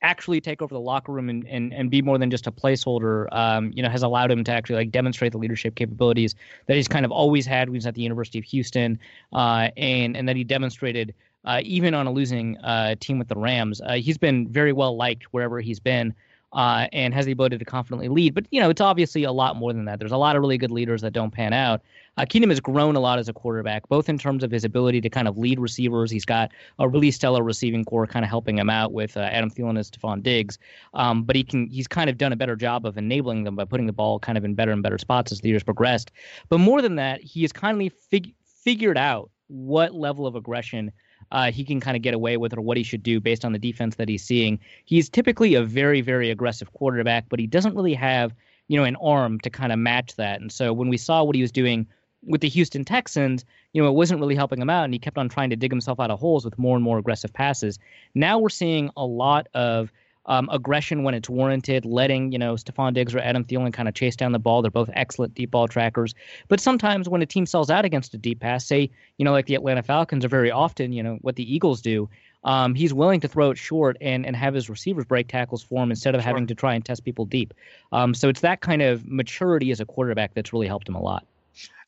actually 0.03 0.41
take 0.41 0.61
over 0.61 0.73
the 0.73 0.79
locker 0.79 1.11
room 1.11 1.29
and, 1.29 1.47
and, 1.47 1.73
and 1.73 1.89
be 1.89 2.01
more 2.01 2.17
than 2.17 2.29
just 2.29 2.45
a 2.45 2.51
placeholder, 2.51 3.27
um, 3.31 3.71
you 3.73 3.81
know, 3.81 3.89
has 3.89 4.03
allowed 4.03 4.29
him 4.29 4.43
to 4.43 4.51
actually 4.51 4.75
like 4.75 4.91
demonstrate 4.91 5.31
the 5.31 5.37
leadership 5.37 5.75
capabilities 5.75 6.35
that 6.67 6.75
he's 6.75 6.87
kind 6.87 7.05
of 7.05 7.11
always 7.11 7.45
had 7.45 7.69
when 7.69 7.75
he 7.75 7.77
was 7.77 7.87
at 7.87 7.95
the 7.95 8.01
University 8.01 8.37
of 8.37 8.45
Houston, 8.45 8.99
uh, 9.31 9.69
and 9.77 10.15
and 10.15 10.27
that 10.27 10.35
he 10.35 10.43
demonstrated 10.43 11.15
uh, 11.45 11.61
even 11.63 11.93
on 11.93 12.05
a 12.05 12.11
losing 12.11 12.57
uh, 12.59 12.95
team 12.99 13.17
with 13.17 13.27
the 13.27 13.35
Rams. 13.35 13.81
Uh, 13.81 13.93
he's 13.93 14.17
been 14.17 14.47
very 14.47 14.73
well 14.73 14.95
liked 14.95 15.23
wherever 15.31 15.59
he's 15.59 15.79
been. 15.79 16.13
Uh, 16.53 16.87
and 16.93 17.15
has 17.15 17.25
the 17.25 17.31
ability 17.31 17.57
to 17.57 17.65
confidently 17.65 18.07
lead. 18.07 18.35
But 18.35 18.45
you 18.51 18.61
know, 18.61 18.69
it's 18.69 18.81
obviously 18.81 19.23
a 19.23 19.31
lot 19.31 19.55
more 19.55 19.73
than 19.73 19.85
that. 19.85 19.97
There's 19.97 20.11
a 20.11 20.17
lot 20.17 20.35
of 20.35 20.41
really 20.41 20.59
good 20.59 20.69
leaders 20.69 21.01
that 21.01 21.11
don't 21.11 21.31
pan 21.31 21.51
out. 21.51 21.81
Uh, 22.17 22.25
Keenum 22.25 22.49
has 22.49 22.59
grown 22.59 22.95
a 22.95 22.99
lot 22.99 23.17
as 23.17 23.27
a 23.27 23.33
quarterback, 23.33 23.87
both 23.89 24.07
in 24.07 24.19
terms 24.19 24.43
of 24.43 24.51
his 24.51 24.63
ability 24.63 25.01
to 25.01 25.09
kind 25.09 25.27
of 25.27 25.37
lead 25.37 25.59
receivers. 25.59 26.11
He's 26.11 26.25
got 26.25 26.51
a 26.77 26.87
really 26.87 27.09
stellar 27.09 27.41
receiving 27.41 27.83
corps, 27.83 28.05
kind 28.05 28.23
of 28.23 28.29
helping 28.29 28.57
him 28.59 28.69
out 28.69 28.93
with 28.93 29.17
uh, 29.17 29.21
Adam 29.21 29.49
Thielen 29.49 29.71
and 29.71 29.79
Stefon 29.79 30.21
Diggs. 30.21 30.59
Um, 30.93 31.23
but 31.23 31.35
he 31.35 31.43
can 31.43 31.67
he's 31.67 31.87
kind 31.87 32.09
of 32.09 32.17
done 32.17 32.31
a 32.31 32.35
better 32.35 32.55
job 32.55 32.85
of 32.85 32.97
enabling 32.97 33.45
them 33.45 33.55
by 33.55 33.65
putting 33.65 33.87
the 33.87 33.93
ball 33.93 34.19
kind 34.19 34.37
of 34.37 34.45
in 34.45 34.53
better 34.53 34.71
and 34.71 34.83
better 34.83 34.99
spots 34.99 35.31
as 35.31 35.41
the 35.41 35.49
years 35.49 35.63
progressed. 35.63 36.11
But 36.49 36.59
more 36.59 36.81
than 36.81 36.95
that, 36.97 37.21
he 37.21 37.41
has 37.41 37.51
kindly 37.51 37.89
fig- 37.89 38.35
figured 38.45 38.97
out 38.97 39.31
what 39.47 39.93
level 39.93 40.27
of 40.27 40.35
aggression 40.35 40.91
uh, 41.33 41.51
he 41.51 41.65
can 41.65 41.79
kind 41.79 41.97
of 41.97 42.03
get 42.03 42.13
away 42.13 42.37
with 42.37 42.55
or 42.55 42.61
what 42.61 42.77
he 42.77 42.83
should 42.83 43.03
do 43.03 43.19
based 43.19 43.43
on 43.43 43.51
the 43.51 43.59
defense 43.59 43.95
that 43.95 44.07
he's 44.07 44.23
seeing. 44.23 44.59
He's 44.85 45.09
typically 45.09 45.55
a 45.55 45.63
very, 45.63 45.99
very 45.99 46.29
aggressive 46.29 46.71
quarterback, 46.73 47.25
but 47.27 47.39
he 47.39 47.47
doesn't 47.47 47.75
really 47.75 47.95
have, 47.95 48.33
you 48.67 48.77
know, 48.77 48.85
an 48.85 48.95
arm 48.97 49.39
to 49.41 49.49
kind 49.49 49.73
of 49.73 49.79
match 49.79 50.15
that. 50.15 50.39
And 50.39 50.51
so 50.51 50.71
when 50.71 50.89
we 50.89 50.97
saw 50.97 51.23
what 51.23 51.35
he 51.35 51.41
was 51.41 51.51
doing 51.51 51.87
with 52.21 52.41
the 52.41 52.47
Houston 52.47 52.85
Texans, 52.85 53.43
you 53.73 53.81
know, 53.81 53.89
it 53.89 53.93
wasn't 53.93 54.19
really 54.19 54.35
helping 54.35 54.61
him 54.61 54.69
out, 54.69 54.85
and 54.85 54.93
he 54.93 54.99
kept 54.99 55.17
on 55.17 55.27
trying 55.27 55.49
to 55.49 55.55
dig 55.55 55.71
himself 55.71 55.99
out 55.99 56.11
of 56.11 56.19
holes 56.19 56.45
with 56.45 56.57
more 56.59 56.75
and 56.75 56.83
more 56.83 56.99
aggressive 56.99 57.33
passes. 57.33 57.79
Now 58.13 58.37
we're 58.37 58.49
seeing 58.49 58.91
a 58.95 59.05
lot 59.05 59.47
of 59.55 59.91
um, 60.25 60.49
aggression 60.51 61.03
when 61.03 61.13
it's 61.13 61.29
warranted, 61.29 61.85
letting 61.85 62.31
you 62.31 62.39
know 62.39 62.55
Stefon 62.55 62.93
Diggs 62.93 63.13
or 63.13 63.19
Adam 63.19 63.43
Thielen 63.43 63.73
kind 63.73 63.87
of 63.87 63.93
chase 63.93 64.15
down 64.15 64.31
the 64.31 64.39
ball. 64.39 64.61
They're 64.61 64.71
both 64.71 64.89
excellent 64.93 65.35
deep 65.35 65.51
ball 65.51 65.67
trackers. 65.67 66.13
But 66.47 66.59
sometimes 66.59 67.09
when 67.09 67.21
a 67.21 67.25
team 67.25 67.45
sells 67.45 67.69
out 67.69 67.85
against 67.85 68.13
a 68.13 68.17
deep 68.17 68.39
pass, 68.39 68.65
say 68.65 68.89
you 69.17 69.25
know 69.25 69.31
like 69.31 69.45
the 69.45 69.55
Atlanta 69.55 69.83
Falcons, 69.83 70.25
or 70.25 70.29
very 70.29 70.51
often 70.51 70.93
you 70.93 71.03
know 71.03 71.17
what 71.21 71.35
the 71.35 71.53
Eagles 71.53 71.81
do, 71.81 72.09
um, 72.43 72.75
he's 72.75 72.93
willing 72.93 73.19
to 73.21 73.27
throw 73.27 73.51
it 73.51 73.57
short 73.57 73.97
and, 74.01 74.25
and 74.25 74.35
have 74.35 74.53
his 74.53 74.69
receivers 74.69 75.05
break 75.05 75.27
tackles 75.27 75.63
for 75.63 75.83
him 75.83 75.91
instead 75.91 76.15
of 76.15 76.21
sure. 76.21 76.27
having 76.27 76.47
to 76.47 76.55
try 76.55 76.73
and 76.73 76.83
test 76.83 77.05
people 77.05 77.25
deep. 77.25 77.53
Um, 77.91 78.13
so 78.13 78.29
it's 78.29 78.41
that 78.41 78.61
kind 78.61 78.81
of 78.81 79.07
maturity 79.07 79.71
as 79.71 79.79
a 79.79 79.85
quarterback 79.85 80.33
that's 80.33 80.53
really 80.53 80.67
helped 80.67 80.87
him 80.87 80.95
a 80.95 81.01
lot. 81.01 81.25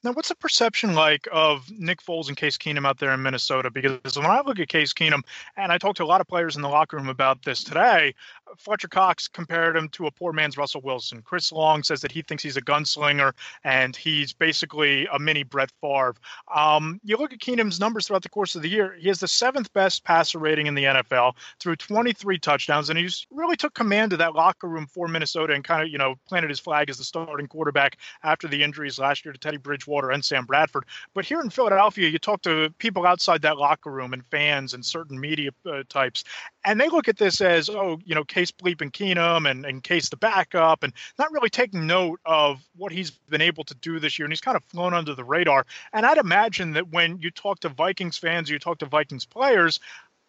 Now, 0.06 0.12
what's 0.12 0.30
the 0.30 0.36
perception 0.36 0.94
like 0.94 1.28
of 1.32 1.68
Nick 1.72 2.00
Foles 2.00 2.28
and 2.28 2.38
Case 2.38 2.60
Keenum 2.60 2.86
out 2.86 3.00
there 3.00 3.12
in 3.12 3.24
Minnesota? 3.24 3.72
Because 3.72 4.16
when 4.16 4.28
I 4.28 4.40
look 4.42 4.60
at 4.60 4.68
Case 4.68 4.94
Keenum, 4.94 5.24
and 5.58 5.72
I 5.72 5.80
talked 5.80 5.98
to 5.98 6.04
a 6.04 6.06
lot 6.06 6.22
of 6.22 6.28
players 6.28 6.56
in 6.56 6.62
the 6.62 6.70
locker 6.70 6.96
room 6.96 7.10
about 7.10 7.42
this 7.42 7.64
today, 7.64 8.14
Fletcher 8.56 8.88
Cox 8.88 9.28
compared 9.28 9.76
him 9.76 9.90
to 9.90 10.06
a 10.06 10.12
poor 10.12 10.32
man's 10.32 10.58
Russell 10.58 10.82
Wilson. 10.82 11.24
Chris 11.24 11.52
Long 11.52 11.82
says 11.82 12.02
that 12.02 12.12
he 12.12 12.22
thinks 12.22 12.44
he's 12.44 12.56
a 12.56 12.62
gunslinger 12.62 13.34
and 13.64 13.96
he's 13.96 14.32
basically 14.32 15.08
a 15.12 15.18
mini 15.18 15.42
Brett 15.42 15.72
Favre. 15.82 16.14
Um, 16.54 17.02
you 17.04 17.18
look 17.18 17.34
at 17.34 17.40
Keenum's 17.40 17.80
numbers 17.80 18.06
throughout 18.06 18.22
the 18.22 18.30
course 18.30 18.54
of 18.54 18.62
the 18.62 18.70
year, 18.70 18.96
he 19.00 19.08
has 19.08 19.20
the 19.20 19.28
seventh 19.28 19.74
best 19.74 20.04
passer 20.04 20.38
rating 20.38 20.68
in 20.68 20.76
the 20.76 20.84
NFL 20.84 21.34
through 21.60 21.78
23 21.78 22.38
touchdowns, 22.38 22.92
and 22.92 23.00
he's 23.00 23.26
really 23.32 23.56
took 23.56 23.74
command 23.74 24.14
of 24.14 24.20
that 24.20 24.36
locker 24.36 24.68
room 24.68 24.86
for 24.86 25.08
Minnesota 25.08 25.54
and 25.54 25.64
kind 25.64 25.82
of, 25.82 25.90
you 25.90 25.98
know, 25.98 26.14
planted 26.28 26.52
his 26.52 26.60
flag 26.60 26.92
as 26.92 27.00
the 27.00 27.04
starting 27.04 27.48
quarterback 27.48 27.98
after 28.22 28.48
the 28.48 28.62
injuries 28.62 29.00
last 29.00 29.26
year 29.26 29.34
to 29.34 29.40
Teddy 29.40 29.58
Bridgewater 29.58 29.95
And 30.04 30.24
Sam 30.24 30.46
Bradford. 30.46 30.86
But 31.14 31.26
here 31.26 31.42
in 31.42 31.50
Philadelphia, 31.50 32.10
you 32.10 32.20
talk 32.20 32.42
to 32.44 32.70
people 32.78 33.06
outside 33.06 33.42
that 33.44 33.58
locker 33.58 33.92
room 33.92 34.14
and 34.14 34.26
fans 34.26 34.74
and 34.74 34.86
certain 34.86 35.20
media 35.20 35.52
uh, 35.66 35.84
types, 35.90 36.24
and 36.66 36.80
they 36.80 36.90
look 36.90 37.08
at 37.08 37.18
this 37.18 37.42
as, 37.42 37.70
oh, 37.70 38.00
you 38.06 38.16
know, 38.16 38.24
Case 38.24 38.52
Bleep 38.52 38.82
and 38.82 38.92
Keenum 38.92 39.50
and, 39.50 39.66
and 39.66 39.84
Case 39.84 40.10
the 40.10 40.18
backup, 40.18 40.84
and 40.84 40.94
not 41.20 41.32
really 41.32 41.50
taking 41.50 41.88
note 41.88 42.20
of 42.26 42.62
what 42.76 42.92
he's 42.92 43.12
been 43.12 43.42
able 43.42 43.64
to 43.64 43.76
do 43.76 44.00
this 44.00 44.18
year. 44.18 44.26
And 44.26 44.32
he's 44.32 44.42
kind 44.42 44.58
of 44.58 44.64
flown 44.66 44.94
under 44.94 45.14
the 45.14 45.24
radar. 45.24 45.66
And 45.94 46.06
I'd 46.06 46.18
imagine 46.18 46.74
that 46.74 46.92
when 46.92 47.20
you 47.20 47.32
talk 47.32 47.60
to 47.62 47.70
Vikings 47.70 48.18
fans, 48.18 48.50
you 48.50 48.60
talk 48.60 48.80
to 48.80 48.86
Vikings 48.86 49.26
players, 49.26 49.80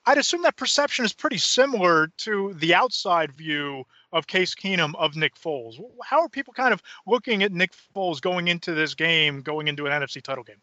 I'd 0.04 0.18
assume 0.18 0.42
that 0.42 0.56
perception 0.56 1.04
is 1.04 1.12
pretty 1.12 1.38
similar 1.38 2.08
to 2.18 2.54
the 2.54 2.74
outside 2.74 3.32
view 3.32 3.84
of 4.16 4.26
Case 4.26 4.54
Keenum 4.54 4.94
of 4.96 5.16
Nick 5.16 5.34
Foles. 5.36 5.80
How 6.02 6.20
are 6.20 6.28
people 6.28 6.54
kind 6.54 6.72
of 6.72 6.82
looking 7.06 7.42
at 7.42 7.52
Nick 7.52 7.72
Foles 7.94 8.20
going 8.20 8.48
into 8.48 8.74
this 8.74 8.94
game, 8.94 9.42
going 9.42 9.68
into 9.68 9.86
an 9.86 9.92
NFC 9.92 10.22
title 10.22 10.44
game? 10.44 10.60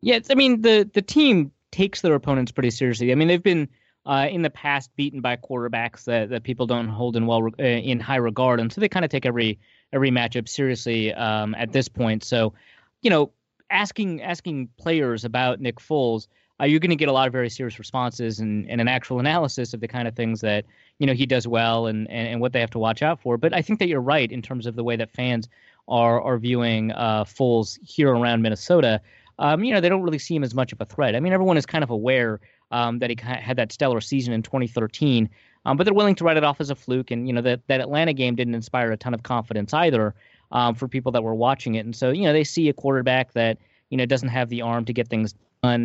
Yeah, 0.00 0.18
I 0.28 0.34
mean 0.34 0.62
the 0.62 0.88
the 0.92 1.02
team 1.02 1.52
takes 1.70 2.00
their 2.00 2.14
opponents 2.14 2.52
pretty 2.52 2.70
seriously. 2.70 3.12
I 3.12 3.14
mean 3.14 3.28
they've 3.28 3.42
been 3.42 3.68
uh, 4.04 4.28
in 4.30 4.42
the 4.42 4.50
past 4.50 4.90
beaten 4.96 5.20
by 5.20 5.36
quarterbacks 5.36 6.04
that, 6.04 6.30
that 6.30 6.44
people 6.44 6.66
don't 6.66 6.88
hold 6.88 7.16
in 7.16 7.26
well 7.26 7.48
uh, 7.58 7.62
in 7.62 7.98
high 7.98 8.16
regard, 8.16 8.60
and 8.60 8.72
so 8.72 8.80
they 8.80 8.88
kind 8.88 9.04
of 9.04 9.10
take 9.10 9.26
every 9.26 9.58
every 9.92 10.10
matchup 10.10 10.48
seriously 10.48 11.12
um, 11.14 11.54
at 11.54 11.72
this 11.72 11.88
point. 11.88 12.22
So, 12.22 12.54
you 13.02 13.10
know, 13.10 13.32
asking 13.70 14.22
asking 14.22 14.68
players 14.78 15.24
about 15.24 15.60
Nick 15.60 15.76
Foles 15.76 16.28
uh, 16.60 16.64
you're 16.64 16.80
going 16.80 16.90
to 16.90 16.96
get 16.96 17.08
a 17.08 17.12
lot 17.12 17.26
of 17.26 17.32
very 17.32 17.50
serious 17.50 17.78
responses 17.78 18.40
and, 18.40 18.68
and 18.70 18.80
an 18.80 18.88
actual 18.88 19.20
analysis 19.20 19.74
of 19.74 19.80
the 19.80 19.88
kind 19.88 20.08
of 20.08 20.14
things 20.14 20.40
that 20.40 20.64
you 20.98 21.06
know 21.06 21.12
he 21.12 21.26
does 21.26 21.46
well 21.46 21.86
and, 21.86 22.10
and, 22.10 22.28
and 22.28 22.40
what 22.40 22.52
they 22.52 22.60
have 22.60 22.70
to 22.70 22.78
watch 22.78 23.02
out 23.02 23.20
for. 23.20 23.36
But 23.36 23.54
I 23.54 23.62
think 23.62 23.78
that 23.78 23.88
you're 23.88 24.00
right 24.00 24.30
in 24.30 24.42
terms 24.42 24.66
of 24.66 24.76
the 24.76 24.84
way 24.84 24.96
that 24.96 25.10
fans 25.10 25.48
are 25.88 26.20
are 26.20 26.38
viewing 26.38 26.92
uh, 26.92 27.24
Foles 27.24 27.78
here 27.82 28.10
around 28.10 28.42
Minnesota. 28.42 29.00
Um, 29.38 29.64
you 29.64 29.74
know, 29.74 29.80
they 29.80 29.90
don't 29.90 30.02
really 30.02 30.18
see 30.18 30.34
him 30.34 30.42
as 30.42 30.54
much 30.54 30.72
of 30.72 30.80
a 30.80 30.86
threat. 30.86 31.14
I 31.14 31.20
mean, 31.20 31.34
everyone 31.34 31.58
is 31.58 31.66
kind 31.66 31.84
of 31.84 31.90
aware 31.90 32.40
um, 32.70 32.98
that 33.00 33.10
he 33.10 33.16
had 33.22 33.56
that 33.58 33.70
stellar 33.70 34.00
season 34.00 34.32
in 34.32 34.42
2013, 34.42 35.28
um, 35.66 35.76
but 35.76 35.84
they're 35.84 35.92
willing 35.92 36.14
to 36.14 36.24
write 36.24 36.38
it 36.38 36.44
off 36.44 36.60
as 36.60 36.70
a 36.70 36.74
fluke. 36.74 37.10
And 37.10 37.26
you 37.26 37.34
know, 37.34 37.42
that 37.42 37.60
that 37.66 37.80
Atlanta 37.80 38.14
game 38.14 38.34
didn't 38.34 38.54
inspire 38.54 38.90
a 38.92 38.96
ton 38.96 39.12
of 39.12 39.22
confidence 39.22 39.74
either 39.74 40.14
um, 40.52 40.74
for 40.74 40.88
people 40.88 41.12
that 41.12 41.22
were 41.22 41.34
watching 41.34 41.74
it. 41.74 41.84
And 41.84 41.94
so, 41.94 42.10
you 42.10 42.22
know, 42.22 42.32
they 42.32 42.44
see 42.44 42.68
a 42.70 42.72
quarterback 42.72 43.32
that 43.34 43.58
you 43.90 43.98
know 43.98 44.06
doesn't 44.06 44.30
have 44.30 44.48
the 44.48 44.62
arm 44.62 44.86
to 44.86 44.92
get 44.92 45.08
things 45.08 45.34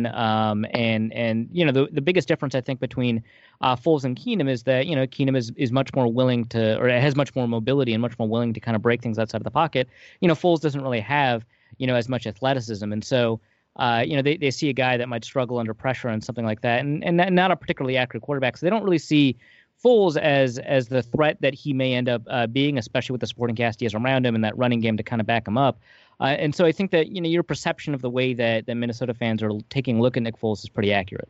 um, 0.06 0.66
and 0.72 1.12
and 1.12 1.48
you 1.52 1.64
know 1.64 1.72
the 1.72 1.88
the 1.92 2.00
biggest 2.00 2.28
difference 2.28 2.54
I 2.54 2.60
think 2.60 2.80
between 2.80 3.22
uh, 3.60 3.76
Foles 3.76 4.04
and 4.04 4.16
Keenum 4.16 4.48
is 4.48 4.62
that 4.64 4.86
you 4.86 4.96
know 4.96 5.06
Keenum 5.06 5.36
is 5.36 5.52
is 5.56 5.72
much 5.72 5.90
more 5.94 6.10
willing 6.12 6.44
to 6.46 6.78
or 6.78 6.88
has 6.88 7.16
much 7.16 7.34
more 7.34 7.46
mobility 7.46 7.92
and 7.92 8.02
much 8.02 8.18
more 8.18 8.28
willing 8.28 8.52
to 8.54 8.60
kind 8.60 8.76
of 8.76 8.82
break 8.82 9.02
things 9.02 9.18
outside 9.18 9.40
of 9.40 9.44
the 9.44 9.50
pocket. 9.50 9.88
You 10.20 10.28
know 10.28 10.34
Foles 10.34 10.60
doesn't 10.60 10.82
really 10.82 11.00
have 11.00 11.44
you 11.78 11.86
know 11.86 11.94
as 11.94 12.08
much 12.08 12.26
athleticism, 12.26 12.92
and 12.92 13.04
so 13.04 13.40
uh, 13.76 14.04
you 14.06 14.16
know 14.16 14.22
they, 14.22 14.36
they 14.36 14.50
see 14.50 14.68
a 14.68 14.74
guy 14.74 14.96
that 14.96 15.08
might 15.08 15.24
struggle 15.24 15.58
under 15.58 15.74
pressure 15.74 16.08
and 16.08 16.22
something 16.22 16.44
like 16.44 16.60
that, 16.62 16.80
and 16.80 17.04
and 17.04 17.16
not 17.34 17.50
a 17.50 17.56
particularly 17.56 17.96
accurate 17.96 18.22
quarterback, 18.22 18.56
so 18.56 18.66
they 18.66 18.70
don't 18.70 18.84
really 18.84 18.98
see 18.98 19.36
Foles 19.82 20.16
as 20.16 20.58
as 20.58 20.88
the 20.88 21.02
threat 21.02 21.38
that 21.40 21.54
he 21.54 21.72
may 21.72 21.94
end 21.94 22.08
up 22.08 22.22
uh, 22.28 22.46
being, 22.46 22.78
especially 22.78 23.14
with 23.14 23.20
the 23.20 23.26
supporting 23.26 23.56
cast 23.56 23.80
he 23.80 23.86
has 23.86 23.94
around 23.94 24.24
him 24.26 24.34
and 24.34 24.44
that 24.44 24.56
running 24.56 24.80
game 24.80 24.96
to 24.96 25.02
kind 25.02 25.20
of 25.20 25.26
back 25.26 25.46
him 25.46 25.58
up. 25.58 25.80
Uh, 26.20 26.36
and 26.38 26.54
so 26.54 26.64
I 26.64 26.72
think 26.72 26.90
that 26.92 27.08
you 27.08 27.20
know 27.20 27.28
your 27.28 27.42
perception 27.42 27.94
of 27.94 28.00
the 28.00 28.10
way 28.10 28.34
that, 28.34 28.66
that 28.66 28.74
Minnesota 28.76 29.14
fans 29.14 29.42
are 29.42 29.50
taking 29.70 29.98
a 29.98 30.02
look 30.02 30.16
at 30.16 30.22
Nick 30.22 30.38
Foles 30.38 30.62
is 30.62 30.68
pretty 30.68 30.92
accurate. 30.92 31.28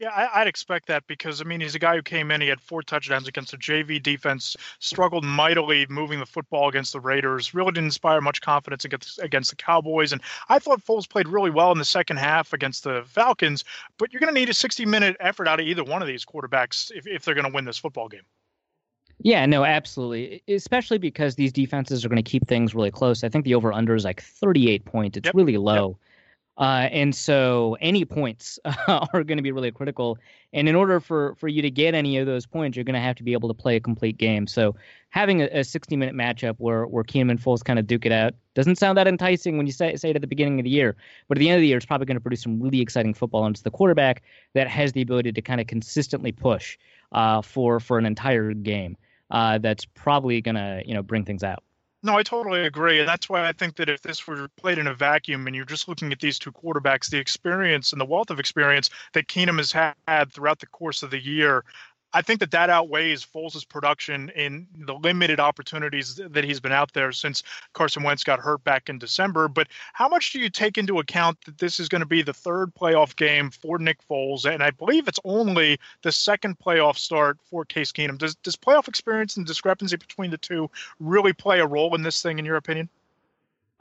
Yeah, 0.00 0.10
I, 0.10 0.40
would 0.40 0.48
expect 0.48 0.86
that 0.86 1.04
because 1.08 1.40
I 1.40 1.44
mean 1.44 1.60
he's 1.60 1.74
a 1.74 1.78
guy 1.80 1.96
who 1.96 2.02
came 2.02 2.30
in. 2.30 2.40
He 2.40 2.46
had 2.46 2.60
four 2.60 2.82
touchdowns 2.82 3.26
against 3.26 3.50
the 3.50 3.56
JV 3.56 4.00
defense. 4.00 4.56
Struggled 4.78 5.24
mightily 5.24 5.86
moving 5.88 6.20
the 6.20 6.26
football 6.26 6.68
against 6.68 6.92
the 6.92 7.00
Raiders. 7.00 7.52
Really 7.52 7.72
didn't 7.72 7.86
inspire 7.86 8.20
much 8.20 8.40
confidence 8.40 8.84
against 8.84 9.18
against 9.18 9.50
the 9.50 9.56
Cowboys. 9.56 10.12
And 10.12 10.22
I 10.48 10.60
thought 10.60 10.84
Foles 10.84 11.08
played 11.08 11.26
really 11.26 11.50
well 11.50 11.72
in 11.72 11.78
the 11.78 11.84
second 11.84 12.18
half 12.18 12.52
against 12.52 12.84
the 12.84 13.02
Falcons. 13.08 13.64
But 13.98 14.12
you're 14.12 14.20
going 14.20 14.32
to 14.32 14.38
need 14.38 14.48
a 14.48 14.54
60 14.54 14.86
minute 14.86 15.16
effort 15.18 15.48
out 15.48 15.58
of 15.58 15.66
either 15.66 15.82
one 15.82 16.00
of 16.00 16.06
these 16.06 16.24
quarterbacks 16.24 16.92
if, 16.94 17.04
if 17.08 17.24
they're 17.24 17.34
going 17.34 17.48
to 17.48 17.52
win 17.52 17.64
this 17.64 17.78
football 17.78 18.08
game. 18.08 18.22
Yeah, 19.20 19.46
no, 19.46 19.64
absolutely. 19.64 20.44
Especially 20.46 20.98
because 20.98 21.34
these 21.34 21.52
defenses 21.52 22.04
are 22.04 22.08
going 22.08 22.22
to 22.22 22.30
keep 22.30 22.46
things 22.46 22.72
really 22.72 22.92
close. 22.92 23.24
I 23.24 23.28
think 23.28 23.44
the 23.44 23.56
over 23.56 23.72
under 23.72 23.96
is 23.96 24.04
like 24.04 24.22
38 24.22 24.84
points. 24.84 25.18
It's 25.18 25.26
yep. 25.26 25.34
really 25.34 25.56
low. 25.56 25.88
Yep. 25.88 26.07
Uh, 26.58 26.88
and 26.90 27.14
so 27.14 27.76
any 27.80 28.04
points 28.04 28.58
are 28.88 29.22
going 29.24 29.38
to 29.38 29.42
be 29.42 29.52
really 29.52 29.70
critical. 29.70 30.18
And 30.52 30.68
in 30.68 30.74
order 30.74 30.98
for, 30.98 31.36
for 31.36 31.46
you 31.46 31.62
to 31.62 31.70
get 31.70 31.94
any 31.94 32.18
of 32.18 32.26
those 32.26 32.46
points, 32.46 32.76
you're 32.76 32.84
going 32.84 32.94
to 32.94 33.00
have 33.00 33.14
to 33.16 33.22
be 33.22 33.32
able 33.32 33.48
to 33.48 33.54
play 33.54 33.76
a 33.76 33.80
complete 33.80 34.18
game. 34.18 34.46
So 34.48 34.74
having 35.10 35.40
a, 35.40 35.46
a 35.52 35.64
60 35.64 35.96
minute 35.96 36.16
matchup 36.16 36.56
where, 36.58 36.84
where 36.86 37.04
Keenum 37.04 37.30
and 37.30 37.40
Foles 37.40 37.62
kind 37.62 37.78
of 37.78 37.86
duke 37.86 38.06
it 38.06 38.12
out 38.12 38.34
doesn't 38.54 38.76
sound 38.76 38.98
that 38.98 39.06
enticing 39.06 39.56
when 39.56 39.66
you 39.66 39.72
say, 39.72 39.94
say 39.94 40.10
it 40.10 40.16
at 40.16 40.22
the 40.22 40.26
beginning 40.26 40.58
of 40.58 40.64
the 40.64 40.70
year. 40.70 40.96
But 41.28 41.38
at 41.38 41.40
the 41.40 41.48
end 41.48 41.56
of 41.56 41.60
the 41.60 41.68
year, 41.68 41.76
it's 41.76 41.86
probably 41.86 42.06
going 42.06 42.16
to 42.16 42.20
produce 42.20 42.42
some 42.42 42.60
really 42.60 42.80
exciting 42.80 43.14
football. 43.14 43.46
And 43.46 43.54
it's 43.54 43.62
the 43.62 43.70
quarterback 43.70 44.22
that 44.54 44.66
has 44.66 44.92
the 44.92 45.02
ability 45.02 45.32
to 45.32 45.42
kind 45.42 45.60
of 45.60 45.68
consistently 45.68 46.32
push 46.32 46.76
uh, 47.12 47.40
for, 47.40 47.78
for 47.78 47.98
an 47.98 48.06
entire 48.06 48.52
game 48.52 48.96
uh, 49.30 49.58
that's 49.58 49.84
probably 49.84 50.40
going 50.40 50.54
to 50.54 50.82
you 50.84 50.94
know 50.94 51.02
bring 51.02 51.24
things 51.24 51.42
out. 51.42 51.62
No, 52.02 52.16
I 52.16 52.22
totally 52.22 52.64
agree. 52.64 53.00
And 53.00 53.08
that's 53.08 53.28
why 53.28 53.46
I 53.48 53.52
think 53.52 53.74
that 53.76 53.88
if 53.88 54.02
this 54.02 54.24
were 54.26 54.48
played 54.56 54.78
in 54.78 54.86
a 54.86 54.94
vacuum 54.94 55.46
and 55.46 55.56
you're 55.56 55.64
just 55.64 55.88
looking 55.88 56.12
at 56.12 56.20
these 56.20 56.38
two 56.38 56.52
quarterbacks, 56.52 57.10
the 57.10 57.18
experience 57.18 57.92
and 57.92 58.00
the 58.00 58.04
wealth 58.06 58.30
of 58.30 58.38
experience 58.38 58.88
that 59.14 59.26
Keenum 59.26 59.58
has 59.58 59.72
had 59.72 60.32
throughout 60.32 60.60
the 60.60 60.66
course 60.68 61.02
of 61.02 61.10
the 61.10 61.18
year, 61.18 61.64
I 62.12 62.22
think 62.22 62.40
that 62.40 62.50
that 62.52 62.70
outweighs 62.70 63.24
Foles' 63.24 63.68
production 63.68 64.30
in 64.30 64.66
the 64.74 64.94
limited 64.94 65.40
opportunities 65.40 66.16
that 66.16 66.42
he's 66.42 66.60
been 66.60 66.72
out 66.72 66.92
there 66.94 67.12
since 67.12 67.42
Carson 67.74 68.02
Wentz 68.02 68.24
got 68.24 68.40
hurt 68.40 68.64
back 68.64 68.88
in 68.88 68.98
December. 68.98 69.46
But 69.46 69.68
how 69.92 70.08
much 70.08 70.32
do 70.32 70.40
you 70.40 70.48
take 70.48 70.78
into 70.78 70.98
account 71.00 71.38
that 71.44 71.58
this 71.58 71.78
is 71.78 71.88
going 71.88 72.00
to 72.00 72.06
be 72.06 72.22
the 72.22 72.32
third 72.32 72.74
playoff 72.74 73.14
game 73.14 73.50
for 73.50 73.78
Nick 73.78 73.98
Foles, 74.08 74.46
and 74.46 74.62
I 74.62 74.70
believe 74.70 75.06
it's 75.06 75.20
only 75.24 75.78
the 76.02 76.12
second 76.12 76.58
playoff 76.58 76.96
start 76.96 77.38
for 77.50 77.64
Case 77.64 77.92
Keenum? 77.92 78.16
Does 78.16 78.34
does 78.36 78.56
playoff 78.56 78.88
experience 78.88 79.36
and 79.36 79.46
discrepancy 79.46 79.96
between 79.96 80.30
the 80.30 80.38
two 80.38 80.70
really 81.00 81.34
play 81.34 81.60
a 81.60 81.66
role 81.66 81.94
in 81.94 82.02
this 82.02 82.22
thing, 82.22 82.38
in 82.38 82.44
your 82.44 82.56
opinion? 82.56 82.88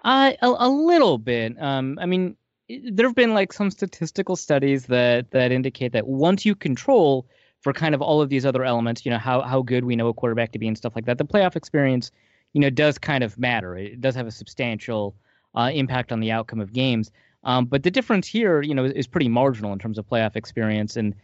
Uh, 0.03 0.33
a, 0.41 0.47
a 0.59 0.69
little 0.69 1.17
bit. 1.17 1.59
Um, 1.61 1.97
I 2.01 2.05
mean, 2.05 2.35
there 2.67 3.07
have 3.07 3.15
been 3.15 3.33
like 3.33 3.53
some 3.53 3.71
statistical 3.71 4.35
studies 4.35 4.87
that 4.87 5.31
that 5.31 5.53
indicate 5.53 5.93
that 5.93 6.07
once 6.07 6.45
you 6.45 6.55
control 6.55 7.25
for 7.61 7.73
kind 7.73 7.95
of 7.95 8.01
all 8.01 8.21
of 8.21 8.29
these 8.29 8.45
other 8.45 8.63
elements, 8.63 9.05
you 9.05 9.11
know, 9.11 9.17
how 9.17 9.41
how 9.41 9.61
good 9.61 9.85
we 9.85 9.95
know 9.95 10.07
a 10.07 10.13
quarterback 10.13 10.51
to 10.53 10.59
be 10.59 10.67
and 10.67 10.77
stuff 10.77 10.93
like 10.95 11.05
that. 11.05 11.17
The 11.17 11.25
playoff 11.25 11.55
experience, 11.55 12.11
you 12.53 12.61
know, 12.61 12.69
does 12.69 12.97
kind 12.97 13.23
of 13.23 13.37
matter. 13.37 13.75
It 13.75 14.01
does 14.01 14.15
have 14.15 14.27
a 14.27 14.31
substantial 14.31 15.15
uh, 15.55 15.71
impact 15.73 16.11
on 16.11 16.19
the 16.19 16.31
outcome 16.31 16.61
of 16.61 16.71
games. 16.73 17.11
Um, 17.43 17.65
but 17.65 17.83
the 17.83 17.91
difference 17.91 18.27
here, 18.27 18.61
you 18.61 18.75
know, 18.75 18.85
is, 18.85 18.93
is, 18.93 19.07
pretty 19.07 19.29
marginal 19.29 19.71
in 19.71 19.79
terms 19.79 19.97
of 19.97 20.07
playoff 20.07 20.35
experience. 20.35 20.97
And 20.97 21.15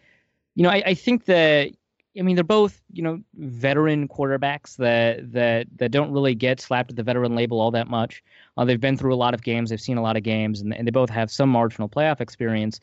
you 0.56 0.64
know, 0.64 0.70
I, 0.70 0.84
I 0.88 0.94
think 0.94 1.26
that 1.26 1.72
I 2.18 2.22
mean 2.22 2.36
they're 2.36 2.44
both 2.44 2.82
you 2.92 3.04
know 3.04 3.22
veteran 3.36 4.08
quarterbacks 4.08 4.78
that 4.78 5.32
that 5.34 5.68
that 5.78 5.92
don't 5.92 6.12
really 6.12 6.36
get 6.36 6.62
slapped 6.62 6.90
with 6.90 6.96
the 6.98 7.04
veteran 7.04 7.36
label 7.36 7.60
all 7.60 7.72
that 7.72 7.88
much. 7.88 8.24
Uh, 8.58 8.66
they've 8.66 8.80
been 8.80 8.98
through 8.98 9.14
a 9.14 9.16
lot 9.16 9.34
of 9.34 9.44
games, 9.44 9.70
they've 9.70 9.82
seen 9.82 9.98
a 9.98 10.02
lot 10.02 10.16
of 10.16 10.24
games, 10.24 10.62
and, 10.62 10.74
and 10.74 10.88
they 10.88 10.92
both 10.92 11.10
have 11.10 11.32
some 11.32 11.50
marginal 11.50 11.90
playoff 11.90 12.22
experience. 12.22 12.80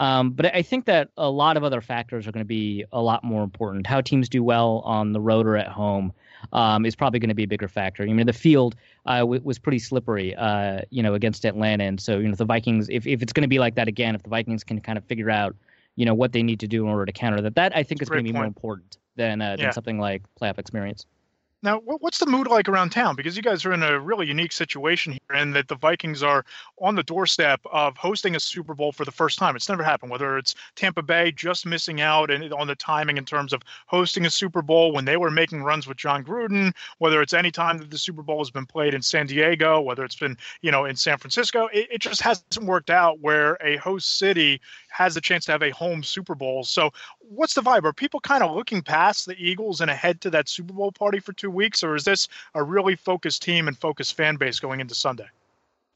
Um, 0.00 0.30
but 0.30 0.46
I 0.54 0.62
think 0.62 0.86
that 0.86 1.10
a 1.18 1.30
lot 1.30 1.58
of 1.58 1.62
other 1.62 1.82
factors 1.82 2.26
are 2.26 2.32
going 2.32 2.40
to 2.40 2.48
be 2.48 2.86
a 2.90 3.02
lot 3.02 3.22
more 3.22 3.44
important. 3.44 3.86
How 3.86 4.00
teams 4.00 4.30
do 4.30 4.42
well 4.42 4.78
on 4.86 5.12
the 5.12 5.20
road 5.20 5.46
or 5.46 5.58
at 5.58 5.68
home 5.68 6.10
um, 6.54 6.86
is 6.86 6.96
probably 6.96 7.20
going 7.20 7.28
to 7.28 7.34
be 7.34 7.42
a 7.42 7.46
bigger 7.46 7.68
factor. 7.68 8.02
I 8.02 8.06
mean, 8.06 8.26
the 8.26 8.32
field 8.32 8.76
uh, 9.04 9.18
w- 9.18 9.42
was 9.44 9.58
pretty 9.58 9.78
slippery, 9.78 10.34
uh, 10.36 10.80
you 10.88 11.02
know, 11.02 11.12
against 11.12 11.44
Atlanta, 11.44 11.84
and 11.84 12.00
so 12.00 12.18
you 12.18 12.28
know 12.28 12.34
the 12.34 12.46
Vikings. 12.46 12.88
If 12.88 13.06
if 13.06 13.20
it's 13.20 13.34
going 13.34 13.42
to 13.42 13.48
be 13.48 13.58
like 13.58 13.74
that 13.74 13.88
again, 13.88 14.14
if 14.14 14.22
the 14.22 14.30
Vikings 14.30 14.64
can 14.64 14.80
kind 14.80 14.96
of 14.96 15.04
figure 15.04 15.28
out, 15.28 15.54
you 15.96 16.06
know, 16.06 16.14
what 16.14 16.32
they 16.32 16.42
need 16.42 16.60
to 16.60 16.66
do 16.66 16.82
in 16.84 16.90
order 16.90 17.04
to 17.04 17.12
counter 17.12 17.42
that, 17.42 17.54
that 17.56 17.76
I 17.76 17.82
think 17.82 18.00
is 18.00 18.08
going 18.08 18.24
to 18.24 18.24
be 18.24 18.32
point. 18.32 18.40
more 18.40 18.46
important 18.46 18.96
than 19.16 19.42
uh, 19.42 19.56
than 19.56 19.66
yeah. 19.66 19.70
something 19.70 19.98
like 19.98 20.22
playoff 20.40 20.58
experience. 20.58 21.04
Now, 21.62 21.78
what's 21.80 22.18
the 22.18 22.26
mood 22.26 22.46
like 22.46 22.70
around 22.70 22.88
town? 22.88 23.16
Because 23.16 23.36
you 23.36 23.42
guys 23.42 23.66
are 23.66 23.72
in 23.74 23.82
a 23.82 24.00
really 24.00 24.26
unique 24.26 24.52
situation 24.52 25.12
here, 25.12 25.36
and 25.36 25.54
that 25.54 25.68
the 25.68 25.74
Vikings 25.74 26.22
are 26.22 26.46
on 26.80 26.94
the 26.94 27.02
doorstep 27.02 27.60
of 27.70 27.98
hosting 27.98 28.34
a 28.34 28.40
Super 28.40 28.74
Bowl 28.74 28.92
for 28.92 29.04
the 29.04 29.12
first 29.12 29.38
time. 29.38 29.54
It's 29.56 29.68
never 29.68 29.82
happened. 29.82 30.10
Whether 30.10 30.38
it's 30.38 30.54
Tampa 30.74 31.02
Bay 31.02 31.32
just 31.32 31.66
missing 31.66 32.00
out 32.00 32.30
and 32.30 32.50
on 32.54 32.66
the 32.66 32.74
timing 32.74 33.18
in 33.18 33.26
terms 33.26 33.52
of 33.52 33.60
hosting 33.86 34.24
a 34.24 34.30
Super 34.30 34.62
Bowl 34.62 34.92
when 34.92 35.04
they 35.04 35.18
were 35.18 35.30
making 35.30 35.62
runs 35.62 35.86
with 35.86 35.98
Jon 35.98 36.24
Gruden, 36.24 36.72
whether 36.96 37.20
it's 37.20 37.34
any 37.34 37.50
time 37.50 37.76
that 37.76 37.90
the 37.90 37.98
Super 37.98 38.22
Bowl 38.22 38.38
has 38.38 38.50
been 38.50 38.64
played 38.64 38.94
in 38.94 39.02
San 39.02 39.26
Diego, 39.26 39.82
whether 39.82 40.02
it's 40.02 40.16
been 40.16 40.38
you 40.62 40.70
know 40.70 40.86
in 40.86 40.96
San 40.96 41.18
Francisco, 41.18 41.66
it, 41.74 41.88
it 41.90 42.00
just 42.00 42.22
hasn't 42.22 42.64
worked 42.64 42.88
out 42.88 43.20
where 43.20 43.58
a 43.60 43.76
host 43.76 44.18
city 44.18 44.62
has 44.88 45.14
the 45.14 45.20
chance 45.20 45.44
to 45.44 45.52
have 45.52 45.62
a 45.62 45.70
home 45.70 46.02
Super 46.02 46.34
Bowl. 46.34 46.64
So, 46.64 46.90
what's 47.30 47.54
the 47.54 47.62
vibe? 47.62 47.84
Are 47.84 47.92
people 47.92 48.20
kind 48.20 48.42
of 48.42 48.54
looking 48.54 48.82
past 48.82 49.26
the 49.26 49.36
Eagles 49.38 49.80
and 49.80 49.90
ahead 49.90 50.20
to 50.22 50.30
that 50.30 50.48
Super 50.48 50.72
Bowl 50.72 50.92
party 50.92 51.20
for 51.20 51.32
two 51.32 51.50
weeks, 51.50 51.82
or 51.82 51.94
is 51.94 52.04
this 52.04 52.28
a 52.54 52.62
really 52.62 52.96
focused 52.96 53.42
team 53.42 53.68
and 53.68 53.78
focused 53.78 54.16
fan 54.16 54.36
base 54.36 54.58
going 54.58 54.80
into 54.80 54.94
Sunday? 54.94 55.28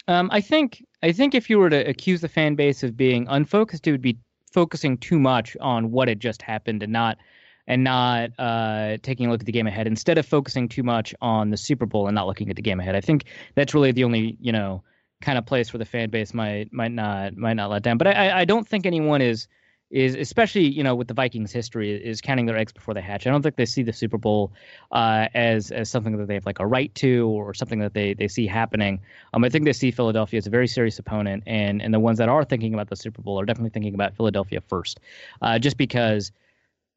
Um, 0.06 0.28
I 0.32 0.40
think 0.40 0.84
I 1.02 1.12
think 1.12 1.34
if 1.34 1.50
you 1.50 1.58
were 1.58 1.70
to 1.70 1.88
accuse 1.88 2.20
the 2.20 2.28
fan 2.28 2.54
base 2.54 2.82
of 2.82 2.96
being 2.96 3.26
unfocused, 3.28 3.86
it 3.86 3.90
would 3.90 4.02
be 4.02 4.18
focusing 4.52 4.96
too 4.96 5.18
much 5.18 5.56
on 5.60 5.90
what 5.90 6.08
had 6.08 6.20
just 6.20 6.40
happened 6.42 6.82
and 6.82 6.92
not 6.92 7.18
and 7.66 7.82
not 7.82 8.30
uh, 8.38 8.98
taking 9.02 9.26
a 9.26 9.30
look 9.30 9.40
at 9.40 9.46
the 9.46 9.52
game 9.52 9.66
ahead 9.66 9.86
instead 9.86 10.18
of 10.18 10.26
focusing 10.26 10.68
too 10.68 10.82
much 10.82 11.14
on 11.22 11.50
the 11.50 11.56
Super 11.56 11.86
Bowl 11.86 12.06
and 12.06 12.14
not 12.14 12.26
looking 12.26 12.50
at 12.50 12.56
the 12.56 12.62
game 12.62 12.78
ahead. 12.78 12.94
I 12.94 13.00
think 13.00 13.24
that's 13.54 13.74
really 13.74 13.92
the 13.92 14.04
only 14.04 14.36
you 14.40 14.52
know 14.52 14.82
kind 15.22 15.38
of 15.38 15.46
place 15.46 15.72
where 15.72 15.78
the 15.78 15.86
fan 15.86 16.10
base 16.10 16.34
might 16.34 16.72
might 16.72 16.92
not 16.92 17.36
might 17.36 17.54
not 17.54 17.70
let 17.70 17.82
down. 17.82 17.98
But 17.98 18.08
I, 18.08 18.40
I 18.40 18.44
don't 18.44 18.68
think 18.68 18.86
anyone 18.86 19.22
is 19.22 19.48
is 19.94 20.16
especially 20.16 20.66
you 20.66 20.82
know 20.82 20.94
with 20.96 21.06
the 21.06 21.14
Vikings 21.14 21.52
history 21.52 21.92
is 21.92 22.20
counting 22.20 22.46
their 22.46 22.56
eggs 22.56 22.72
before 22.72 22.94
they 22.94 23.00
hatch. 23.00 23.28
I 23.28 23.30
don't 23.30 23.42
think 23.42 23.54
they 23.54 23.64
see 23.64 23.84
the 23.84 23.92
Super 23.92 24.18
Bowl 24.18 24.52
uh, 24.90 25.28
as 25.34 25.70
as 25.70 25.88
something 25.88 26.16
that 26.16 26.26
they 26.26 26.34
have 26.34 26.44
like 26.44 26.58
a 26.58 26.66
right 26.66 26.92
to 26.96 27.28
or 27.28 27.54
something 27.54 27.78
that 27.78 27.94
they 27.94 28.12
they 28.12 28.26
see 28.26 28.48
happening. 28.48 29.00
Um, 29.32 29.44
I 29.44 29.48
think 29.48 29.64
they 29.64 29.72
see 29.72 29.92
Philadelphia 29.92 30.38
as 30.38 30.48
a 30.48 30.50
very 30.50 30.66
serious 30.66 30.98
opponent, 30.98 31.44
and 31.46 31.80
and 31.80 31.94
the 31.94 32.00
ones 32.00 32.18
that 32.18 32.28
are 32.28 32.44
thinking 32.44 32.74
about 32.74 32.90
the 32.90 32.96
Super 32.96 33.22
Bowl 33.22 33.40
are 33.40 33.44
definitely 33.44 33.70
thinking 33.70 33.94
about 33.94 34.16
Philadelphia 34.16 34.60
first, 34.60 34.98
uh, 35.42 35.60
just 35.60 35.76
because 35.76 36.32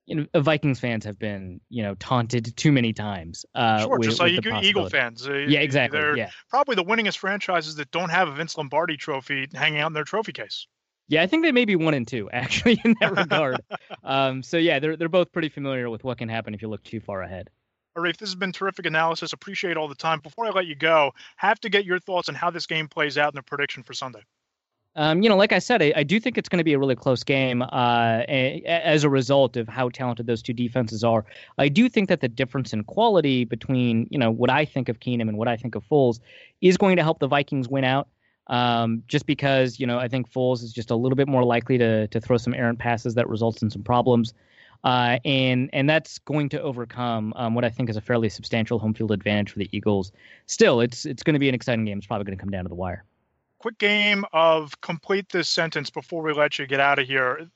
you 0.07 0.15
know, 0.15 0.41
Vikings 0.41 0.79
fans 0.79 1.03
have 1.03 1.19
been, 1.19 1.59
you 1.69 1.83
know, 1.83 1.93
taunted 1.95 2.55
too 2.55 2.71
many 2.71 2.93
times. 2.93 3.45
Uh, 3.53 3.81
sure, 3.81 3.99
with, 3.99 4.07
just 4.07 4.19
like 4.21 4.31
Eagle 4.63 4.89
fans. 4.89 5.27
yeah, 5.27 5.59
exactly. 5.59 5.99
They're 5.99 6.17
yeah. 6.17 6.29
probably 6.49 6.75
the 6.75 6.83
winningest 6.83 7.17
franchises 7.17 7.75
that 7.75 7.91
don't 7.91 8.09
have 8.09 8.29
a 8.29 8.31
Vince 8.31 8.57
Lombardi 8.57 8.95
trophy 8.95 9.47
hanging 9.53 9.81
out 9.81 9.87
in 9.87 9.93
their 9.93 10.05
trophy 10.05 10.31
case. 10.31 10.65
Yeah, 11.07 11.23
I 11.23 11.27
think 11.27 11.43
they 11.43 11.51
may 11.51 11.65
be 11.65 11.75
one 11.75 11.93
and 11.93 12.07
two 12.07 12.29
actually 12.33 12.81
in 12.83 12.95
that 13.01 13.15
regard. 13.15 13.61
um, 14.03 14.43
so 14.43 14.57
yeah, 14.57 14.79
they're 14.79 14.97
they're 14.97 15.09
both 15.09 15.31
pretty 15.31 15.49
familiar 15.49 15.89
with 15.89 16.03
what 16.03 16.17
can 16.17 16.29
happen 16.29 16.53
if 16.53 16.61
you 16.61 16.67
look 16.67 16.83
too 16.83 16.99
far 16.99 17.21
ahead. 17.21 17.49
Arif, 17.97 18.17
this 18.17 18.29
has 18.29 18.35
been 18.35 18.51
terrific 18.51 18.85
analysis. 18.85 19.33
Appreciate 19.33 19.75
all 19.75 19.87
the 19.87 19.95
time. 19.95 20.19
Before 20.19 20.45
I 20.45 20.49
let 20.51 20.67
you 20.67 20.75
go, 20.75 21.13
have 21.37 21.59
to 21.61 21.69
get 21.69 21.83
your 21.83 21.99
thoughts 21.99 22.29
on 22.29 22.35
how 22.35 22.51
this 22.51 22.67
game 22.67 22.87
plays 22.87 23.17
out 23.17 23.33
in 23.33 23.37
the 23.37 23.41
prediction 23.41 23.81
for 23.81 23.93
Sunday. 23.93 24.21
Um, 24.95 25.21
you 25.21 25.29
know, 25.29 25.35
like 25.35 25.51
I 25.51 25.59
said, 25.59 25.83
I, 25.83 25.93
I 25.95 26.03
do 26.03 26.19
think 26.19 26.39
it's 26.39 26.49
going 26.49 26.57
to 26.57 26.63
be 26.63 26.73
a 26.73 26.79
really 26.79 26.95
close 26.95 27.23
game 27.23 27.61
uh, 27.61 28.23
as 28.27 29.03
a 29.03 29.09
result 29.09 29.55
of 29.55 29.67
how 29.67 29.89
talented 29.89 30.25
those 30.25 30.41
two 30.41 30.53
defenses 30.53 31.03
are. 31.03 31.23
I 31.59 31.69
do 31.69 31.87
think 31.87 32.09
that 32.09 32.21
the 32.21 32.27
difference 32.27 32.73
in 32.73 32.83
quality 32.83 33.45
between, 33.45 34.07
you 34.09 34.17
know, 34.17 34.31
what 34.31 34.49
I 34.49 34.65
think 34.65 34.89
of 34.89 34.99
Keenum 34.99 35.29
and 35.29 35.37
what 35.37 35.47
I 35.47 35.55
think 35.55 35.75
of 35.75 35.83
Foles 35.87 36.19
is 36.61 36.77
going 36.77 36.97
to 36.97 37.03
help 37.03 37.19
the 37.19 37.27
Vikings 37.27 37.69
win 37.69 37.83
out. 37.83 38.07
Um, 38.47 39.03
just 39.07 39.25
because, 39.25 39.79
you 39.79 39.87
know, 39.87 39.99
I 39.99 40.07
think 40.07 40.31
Foles 40.31 40.63
is 40.63 40.71
just 40.71 40.89
a 40.91 40.95
little 40.95 41.15
bit 41.15 41.27
more 41.27 41.43
likely 41.43 41.77
to 41.77 42.07
to 42.07 42.21
throw 42.21 42.37
some 42.37 42.53
errant 42.53 42.79
passes 42.79 43.15
that 43.15 43.27
results 43.27 43.61
in 43.61 43.69
some 43.69 43.83
problems. 43.83 44.33
Uh, 44.83 45.17
and 45.25 45.69
and 45.73 45.89
that's 45.89 46.19
going 46.19 46.49
to 46.49 46.61
overcome 46.61 47.33
um, 47.35 47.55
what 47.55 47.65
I 47.65 47.69
think 47.69 47.89
is 47.89 47.97
a 47.97 48.01
fairly 48.01 48.29
substantial 48.29 48.79
home 48.79 48.93
field 48.93 49.11
advantage 49.11 49.51
for 49.51 49.59
the 49.59 49.69
Eagles. 49.71 50.11
Still, 50.45 50.81
it's 50.81 51.05
it's 51.05 51.23
going 51.23 51.33
to 51.33 51.39
be 51.39 51.49
an 51.49 51.55
exciting 51.55 51.85
game. 51.85 51.97
It's 51.97 52.07
probably 52.07 52.25
going 52.25 52.37
to 52.37 52.41
come 52.41 52.51
down 52.51 52.63
to 52.63 52.69
the 52.69 52.75
wire 52.75 53.03
quick 53.59 53.77
game 53.77 54.23
of 54.33 54.79
complete 54.81 55.29
this 55.29 55.49
sentence 55.49 55.89
before 55.89 56.21
we 56.21 56.33
let 56.33 56.59
you 56.59 56.67
get 56.67 56.79
out 56.79 56.99
of 56.99 57.07
here. 57.07 57.49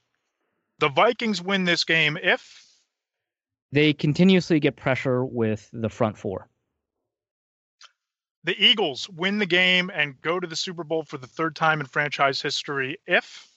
The 0.79 0.89
Vikings 0.89 1.41
win 1.41 1.63
this 1.65 1.83
game 1.83 2.17
if 2.21 2.65
they 3.71 3.93
continuously 3.93 4.59
get 4.59 4.75
pressure 4.75 5.23
with 5.23 5.69
the 5.71 5.89
front 5.89 6.17
four. 6.17 6.49
The 8.43 8.55
Eagles 8.63 9.09
win 9.09 9.37
the 9.37 9.45
game 9.45 9.91
and 9.93 10.19
go 10.21 10.39
to 10.39 10.47
the 10.47 10.55
Super 10.55 10.83
Bowl 10.83 11.03
for 11.03 11.17
the 11.17 11.27
third 11.27 11.55
time 11.55 11.79
in 11.79 11.85
franchise 11.85 12.41
history 12.41 12.97
if 13.05 13.47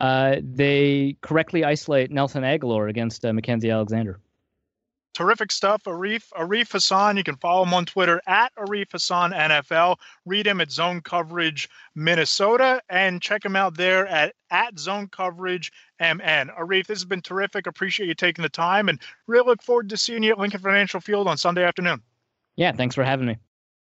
uh, 0.00 0.36
they 0.42 1.16
correctly 1.22 1.64
isolate 1.64 2.10
Nelson 2.10 2.42
Agholor 2.42 2.90
against 2.90 3.24
uh, 3.24 3.30
Mackensie 3.30 3.72
Alexander 3.72 4.20
terrific 5.16 5.50
stuff. 5.50 5.82
Arif 5.84 6.28
Arif 6.36 6.72
Hasan. 6.72 7.16
You 7.16 7.24
can 7.24 7.36
follow 7.36 7.62
him 7.62 7.72
on 7.72 7.86
Twitter 7.86 8.20
at 8.26 8.54
Arif 8.56 8.92
Hasan 8.92 9.32
NFL. 9.32 9.96
Read 10.26 10.46
him 10.46 10.60
at 10.60 10.70
Zone 10.70 11.00
Coverage 11.00 11.70
Minnesota 11.94 12.82
and 12.90 13.22
check 13.22 13.44
him 13.44 13.56
out 13.56 13.76
there 13.76 14.06
at 14.06 14.34
at 14.50 14.78
Zone 14.78 15.08
Coverage 15.08 15.72
MN. 15.98 16.50
Arif, 16.58 16.86
this 16.86 16.98
has 16.98 17.06
been 17.06 17.22
terrific. 17.22 17.66
Appreciate 17.66 18.08
you 18.08 18.14
taking 18.14 18.42
the 18.42 18.48
time 18.50 18.90
and 18.90 19.00
really 19.26 19.46
look 19.46 19.62
forward 19.62 19.88
to 19.88 19.96
seeing 19.96 20.22
you 20.22 20.32
at 20.32 20.38
Lincoln 20.38 20.60
Financial 20.60 21.00
Field 21.00 21.26
on 21.26 21.38
Sunday 21.38 21.64
afternoon. 21.64 22.02
Yeah, 22.56 22.72
thanks 22.72 22.94
for 22.94 23.04
having 23.04 23.26
me. 23.26 23.36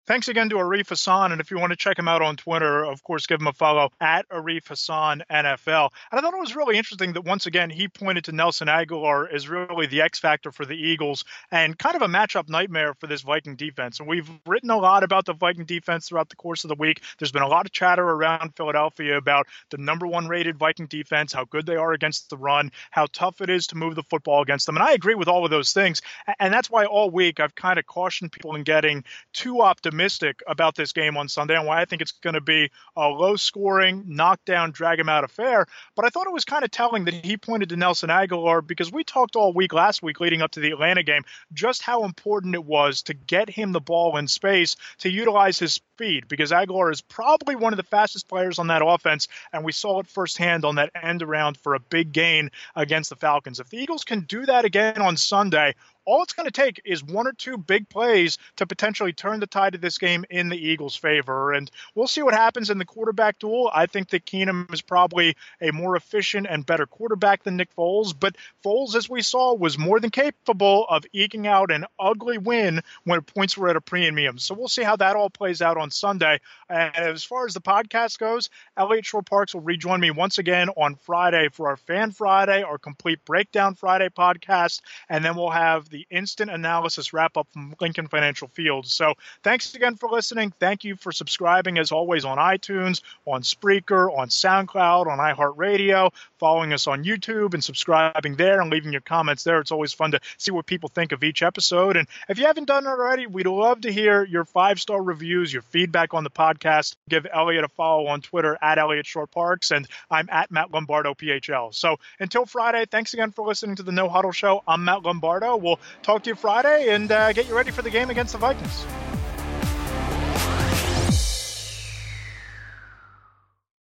Thanks 0.07 0.29
again 0.29 0.47
to 0.51 0.55
Arif 0.55 0.87
Hasan. 0.87 1.33
And 1.33 1.41
if 1.41 1.51
you 1.51 1.59
want 1.59 1.71
to 1.71 1.75
check 1.75 1.99
him 1.99 2.07
out 2.07 2.21
on 2.21 2.37
Twitter, 2.37 2.85
of 2.85 3.03
course, 3.03 3.27
give 3.27 3.41
him 3.41 3.47
a 3.47 3.51
follow 3.51 3.89
at 3.99 4.25
Arif 4.29 4.69
Hasan 4.69 5.21
NFL. 5.29 5.89
And 6.09 6.17
I 6.17 6.21
thought 6.21 6.33
it 6.33 6.39
was 6.39 6.55
really 6.55 6.77
interesting 6.77 7.11
that 7.11 7.25
once 7.25 7.45
again, 7.45 7.69
he 7.69 7.89
pointed 7.89 8.23
to 8.23 8.31
Nelson 8.31 8.69
Agholor 8.69 9.29
as 9.29 9.49
really 9.49 9.85
the 9.85 10.03
X 10.03 10.17
factor 10.17 10.53
for 10.53 10.65
the 10.65 10.75
Eagles 10.75 11.25
and 11.51 11.77
kind 11.77 11.97
of 11.97 12.03
a 12.03 12.07
matchup 12.07 12.47
nightmare 12.47 12.93
for 12.93 13.07
this 13.07 13.21
Viking 13.21 13.57
defense. 13.57 13.99
And 13.99 14.07
we've 14.07 14.29
written 14.45 14.69
a 14.69 14.77
lot 14.77 15.03
about 15.03 15.25
the 15.25 15.33
Viking 15.33 15.65
defense 15.65 16.07
throughout 16.07 16.29
the 16.29 16.37
course 16.37 16.63
of 16.63 16.69
the 16.69 16.75
week. 16.75 17.03
There's 17.19 17.33
been 17.33 17.41
a 17.41 17.47
lot 17.49 17.65
of 17.65 17.73
chatter 17.73 18.03
around 18.03 18.55
Philadelphia 18.55 19.17
about 19.17 19.47
the 19.71 19.77
number 19.77 20.07
one 20.07 20.29
rated 20.29 20.57
Viking 20.57 20.87
defense, 20.87 21.33
how 21.33 21.43
good 21.43 21.65
they 21.65 21.75
are 21.75 21.91
against 21.91 22.29
the 22.29 22.37
run, 22.37 22.71
how 22.91 23.07
tough 23.11 23.41
it 23.41 23.49
is 23.49 23.67
to 23.67 23.75
move 23.75 23.95
the 23.95 24.03
football 24.03 24.41
against 24.41 24.67
them. 24.67 24.77
And 24.77 24.85
I 24.85 24.93
agree 24.93 25.15
with 25.15 25.27
all 25.27 25.43
of 25.43 25.51
those 25.51 25.73
things. 25.73 26.01
And 26.39 26.53
that's 26.53 26.69
why 26.69 26.85
all 26.85 27.09
week 27.09 27.41
I've 27.41 27.55
kind 27.55 27.77
of 27.77 27.85
cautioned 27.85 28.31
people 28.31 28.55
in 28.55 28.63
getting 28.63 29.03
too 29.33 29.61
optimistic 29.61 29.96
optimistic 29.97 30.43
about 30.45 30.75
this 30.75 30.91
game 30.91 31.17
on 31.17 31.27
Sunday 31.27 31.55
and 31.55 31.65
why 31.65 31.81
I 31.81 31.85
think 31.85 32.03
it's 32.03 32.11
going 32.11 32.35
to 32.35 32.41
be 32.41 32.69
a 32.95 33.07
low 33.07 33.35
scoring, 33.35 34.03
knockdown, 34.05 34.69
drag 34.69 34.99
him 34.99 35.09
out 35.09 35.23
affair. 35.23 35.65
But 35.95 36.05
I 36.05 36.09
thought 36.09 36.27
it 36.27 36.33
was 36.33 36.45
kind 36.45 36.63
of 36.63 36.69
telling 36.69 37.05
that 37.05 37.25
he 37.25 37.35
pointed 37.35 37.69
to 37.69 37.77
Nelson 37.77 38.09
Agholor 38.09 38.65
because 38.65 38.91
we 38.91 39.03
talked 39.03 39.35
all 39.35 39.53
week 39.53 39.73
last 39.73 40.03
week 40.03 40.19
leading 40.19 40.43
up 40.43 40.51
to 40.51 40.59
the 40.59 40.69
Atlanta 40.69 41.01
game 41.01 41.23
just 41.51 41.81
how 41.81 42.03
important 42.03 42.53
it 42.53 42.63
was 42.63 43.01
to 43.03 43.15
get 43.15 43.49
him 43.49 43.71
the 43.71 43.79
ball 43.79 44.17
in 44.17 44.27
space 44.27 44.75
to 44.99 45.09
utilize 45.09 45.57
his 45.57 45.73
speed 45.73 46.27
because 46.27 46.51
Agholor 46.51 46.91
is 46.91 47.01
probably 47.01 47.55
one 47.55 47.73
of 47.73 47.77
the 47.77 47.83
fastest 47.83 48.27
players 48.27 48.59
on 48.59 48.67
that 48.67 48.83
offense. 48.85 49.27
And 49.51 49.65
we 49.65 49.71
saw 49.71 49.99
it 49.99 50.07
firsthand 50.07 50.63
on 50.63 50.75
that 50.75 50.91
end 51.01 51.23
around 51.23 51.57
for 51.57 51.73
a 51.73 51.79
big 51.79 52.13
gain 52.13 52.51
against 52.75 53.09
the 53.09 53.15
Falcons. 53.15 53.59
If 53.59 53.69
the 53.69 53.77
Eagles 53.77 54.03
can 54.03 54.21
do 54.21 54.45
that 54.45 54.63
again 54.63 55.01
on 55.01 55.17
Sunday, 55.17 55.73
all 56.07 56.23
it's 56.23 56.33
going 56.33 56.47
to 56.47 56.51
take 56.51 56.81
is 56.85 57.03
one 57.03 57.27
or 57.27 57.33
two 57.33 57.57
big 57.57 57.89
plays 57.89 58.37
to 58.55 58.65
potentially 58.65 59.11
turn 59.11 59.41
the 59.41 59.45
tide 59.45 59.75
of 59.75 59.81
this 59.81 59.97
game 59.97 60.25
in 60.29 60.47
the 60.47 60.57
Eagles' 60.57 60.95
favor. 60.95 61.51
And 61.51 61.69
we'll 61.93 62.07
see 62.07 62.23
what 62.23 62.33
happens 62.33 62.69
in 62.69 62.77
the 62.77 62.85
quarterback 62.85 63.39
duel. 63.39 63.69
I 63.73 63.85
think 63.85 64.09
that 64.09 64.25
Keenum 64.25 64.73
is 64.73 64.81
probably 64.81 65.35
a 65.61 65.71
more 65.71 65.97
efficient 65.97 66.47
and 66.49 66.65
better 66.65 66.85
quarterback 66.85 67.43
than 67.43 67.57
Nick 67.57 67.75
Foles, 67.75 68.15
but 68.17 68.37
Foles, 68.63 68.95
as 68.95 69.09
we 69.09 69.21
saw, 69.21 69.53
was 69.53 69.77
more 69.77 69.99
than 69.99 70.09
capable 70.09 70.85
of 70.87 71.03
eking 71.11 71.45
out 71.45 71.71
an 71.71 71.85
ugly 71.99 72.37
win 72.37 72.81
when 73.03 73.21
points 73.21 73.57
were 73.57 73.67
at 73.67 73.75
a 73.75 73.81
premium. 73.81 74.37
So 74.37 74.55
we'll 74.55 74.69
see 74.69 74.83
how 74.83 74.95
that 74.95 75.17
all 75.17 75.29
plays 75.29 75.61
out 75.61 75.77
on 75.77 75.91
Sunday. 75.91 76.39
And 76.69 76.95
as 76.95 77.25
far 77.25 77.45
as 77.45 77.53
the 77.53 77.59
podcast 77.59 78.17
goes, 78.17 78.49
Eliot 78.77 79.05
Shorr-Parks 79.05 79.53
will 79.53 79.61
rejoin 79.61 79.99
me 79.99 80.11
once 80.11 80.37
again 80.37 80.69
on 80.69 80.95
Friday 80.95 81.49
for 81.51 81.67
our 81.67 81.77
Fan 81.77 82.11
Friday, 82.11 82.63
our 82.63 82.77
Complete 82.77 83.25
Breakdown 83.25 83.75
Friday 83.75 84.07
podcast, 84.07 84.81
and 85.09 85.25
then 85.25 85.35
we'll 85.35 85.49
have 85.49 85.89
the 85.89 85.96
the 85.97 86.05
instant 86.15 86.51
analysis 86.51 87.11
wrap 87.11 87.37
up 87.37 87.47
from 87.51 87.73
Lincoln 87.81 88.07
Financial 88.07 88.47
Field. 88.49 88.85
So 88.85 89.15
thanks 89.43 89.73
again 89.73 89.95
for 89.95 90.09
listening. 90.09 90.53
Thank 90.59 90.83
you 90.83 90.95
for 90.95 91.11
subscribing, 91.11 91.79
as 91.79 91.91
always, 91.91 92.23
on 92.23 92.37
iTunes, 92.37 93.01
on 93.25 93.41
Spreaker, 93.41 94.15
on 94.15 94.29
SoundCloud, 94.29 95.07
on 95.07 95.17
iHeartRadio, 95.17 96.13
following 96.37 96.71
us 96.71 96.85
on 96.85 97.03
YouTube 97.03 97.55
and 97.55 97.63
subscribing 97.63 98.35
there 98.35 98.61
and 98.61 98.69
leaving 98.69 98.91
your 98.91 99.01
comments 99.01 99.43
there. 99.43 99.59
It's 99.59 99.71
always 99.71 99.91
fun 99.91 100.11
to 100.11 100.19
see 100.37 100.51
what 100.51 100.67
people 100.67 100.89
think 100.89 101.13
of 101.13 101.23
each 101.23 101.41
episode. 101.41 101.97
And 101.97 102.07
if 102.29 102.37
you 102.37 102.45
haven't 102.45 102.67
done 102.67 102.85
it 102.85 102.89
already, 102.89 103.25
we'd 103.25 103.47
love 103.47 103.81
to 103.81 103.91
hear 103.91 104.23
your 104.23 104.45
five 104.45 104.79
star 104.79 105.01
reviews, 105.01 105.51
your 105.51 105.63
feedback 105.63 106.13
on 106.13 106.23
the 106.23 106.29
podcast. 106.29 106.95
Give 107.09 107.25
Eliot 107.33 107.63
a 107.63 107.69
follow 107.69 108.05
on 108.05 108.21
Twitter 108.21 108.55
at 108.61 108.77
Eliot 108.77 109.07
Shorr-Parks, 109.07 109.71
and 109.71 109.87
I'm 110.11 110.29
at 110.31 110.51
Matt 110.51 110.71
Lombardo 110.71 111.15
PHL. 111.15 111.73
So 111.73 111.97
until 112.19 112.45
Friday, 112.45 112.85
thanks 112.85 113.15
again 113.15 113.31
for 113.31 113.47
listening 113.47 113.77
to 113.77 113.83
the 113.83 113.91
No 113.91 114.09
Huddle 114.09 114.31
Show. 114.31 114.61
I'm 114.67 114.85
Matt 114.85 115.01
Lombardo. 115.01 115.57
We'll 115.57 115.79
talk 116.03 116.23
to 116.23 116.29
you 116.29 116.35
Friday 116.35 116.93
and 116.93 117.11
uh, 117.11 117.33
get 117.33 117.47
you 117.47 117.55
ready 117.55 117.71
for 117.71 117.81
the 117.81 117.89
game 117.89 118.09
against 118.09 118.33
the 118.33 118.39
Vikings. 118.39 118.85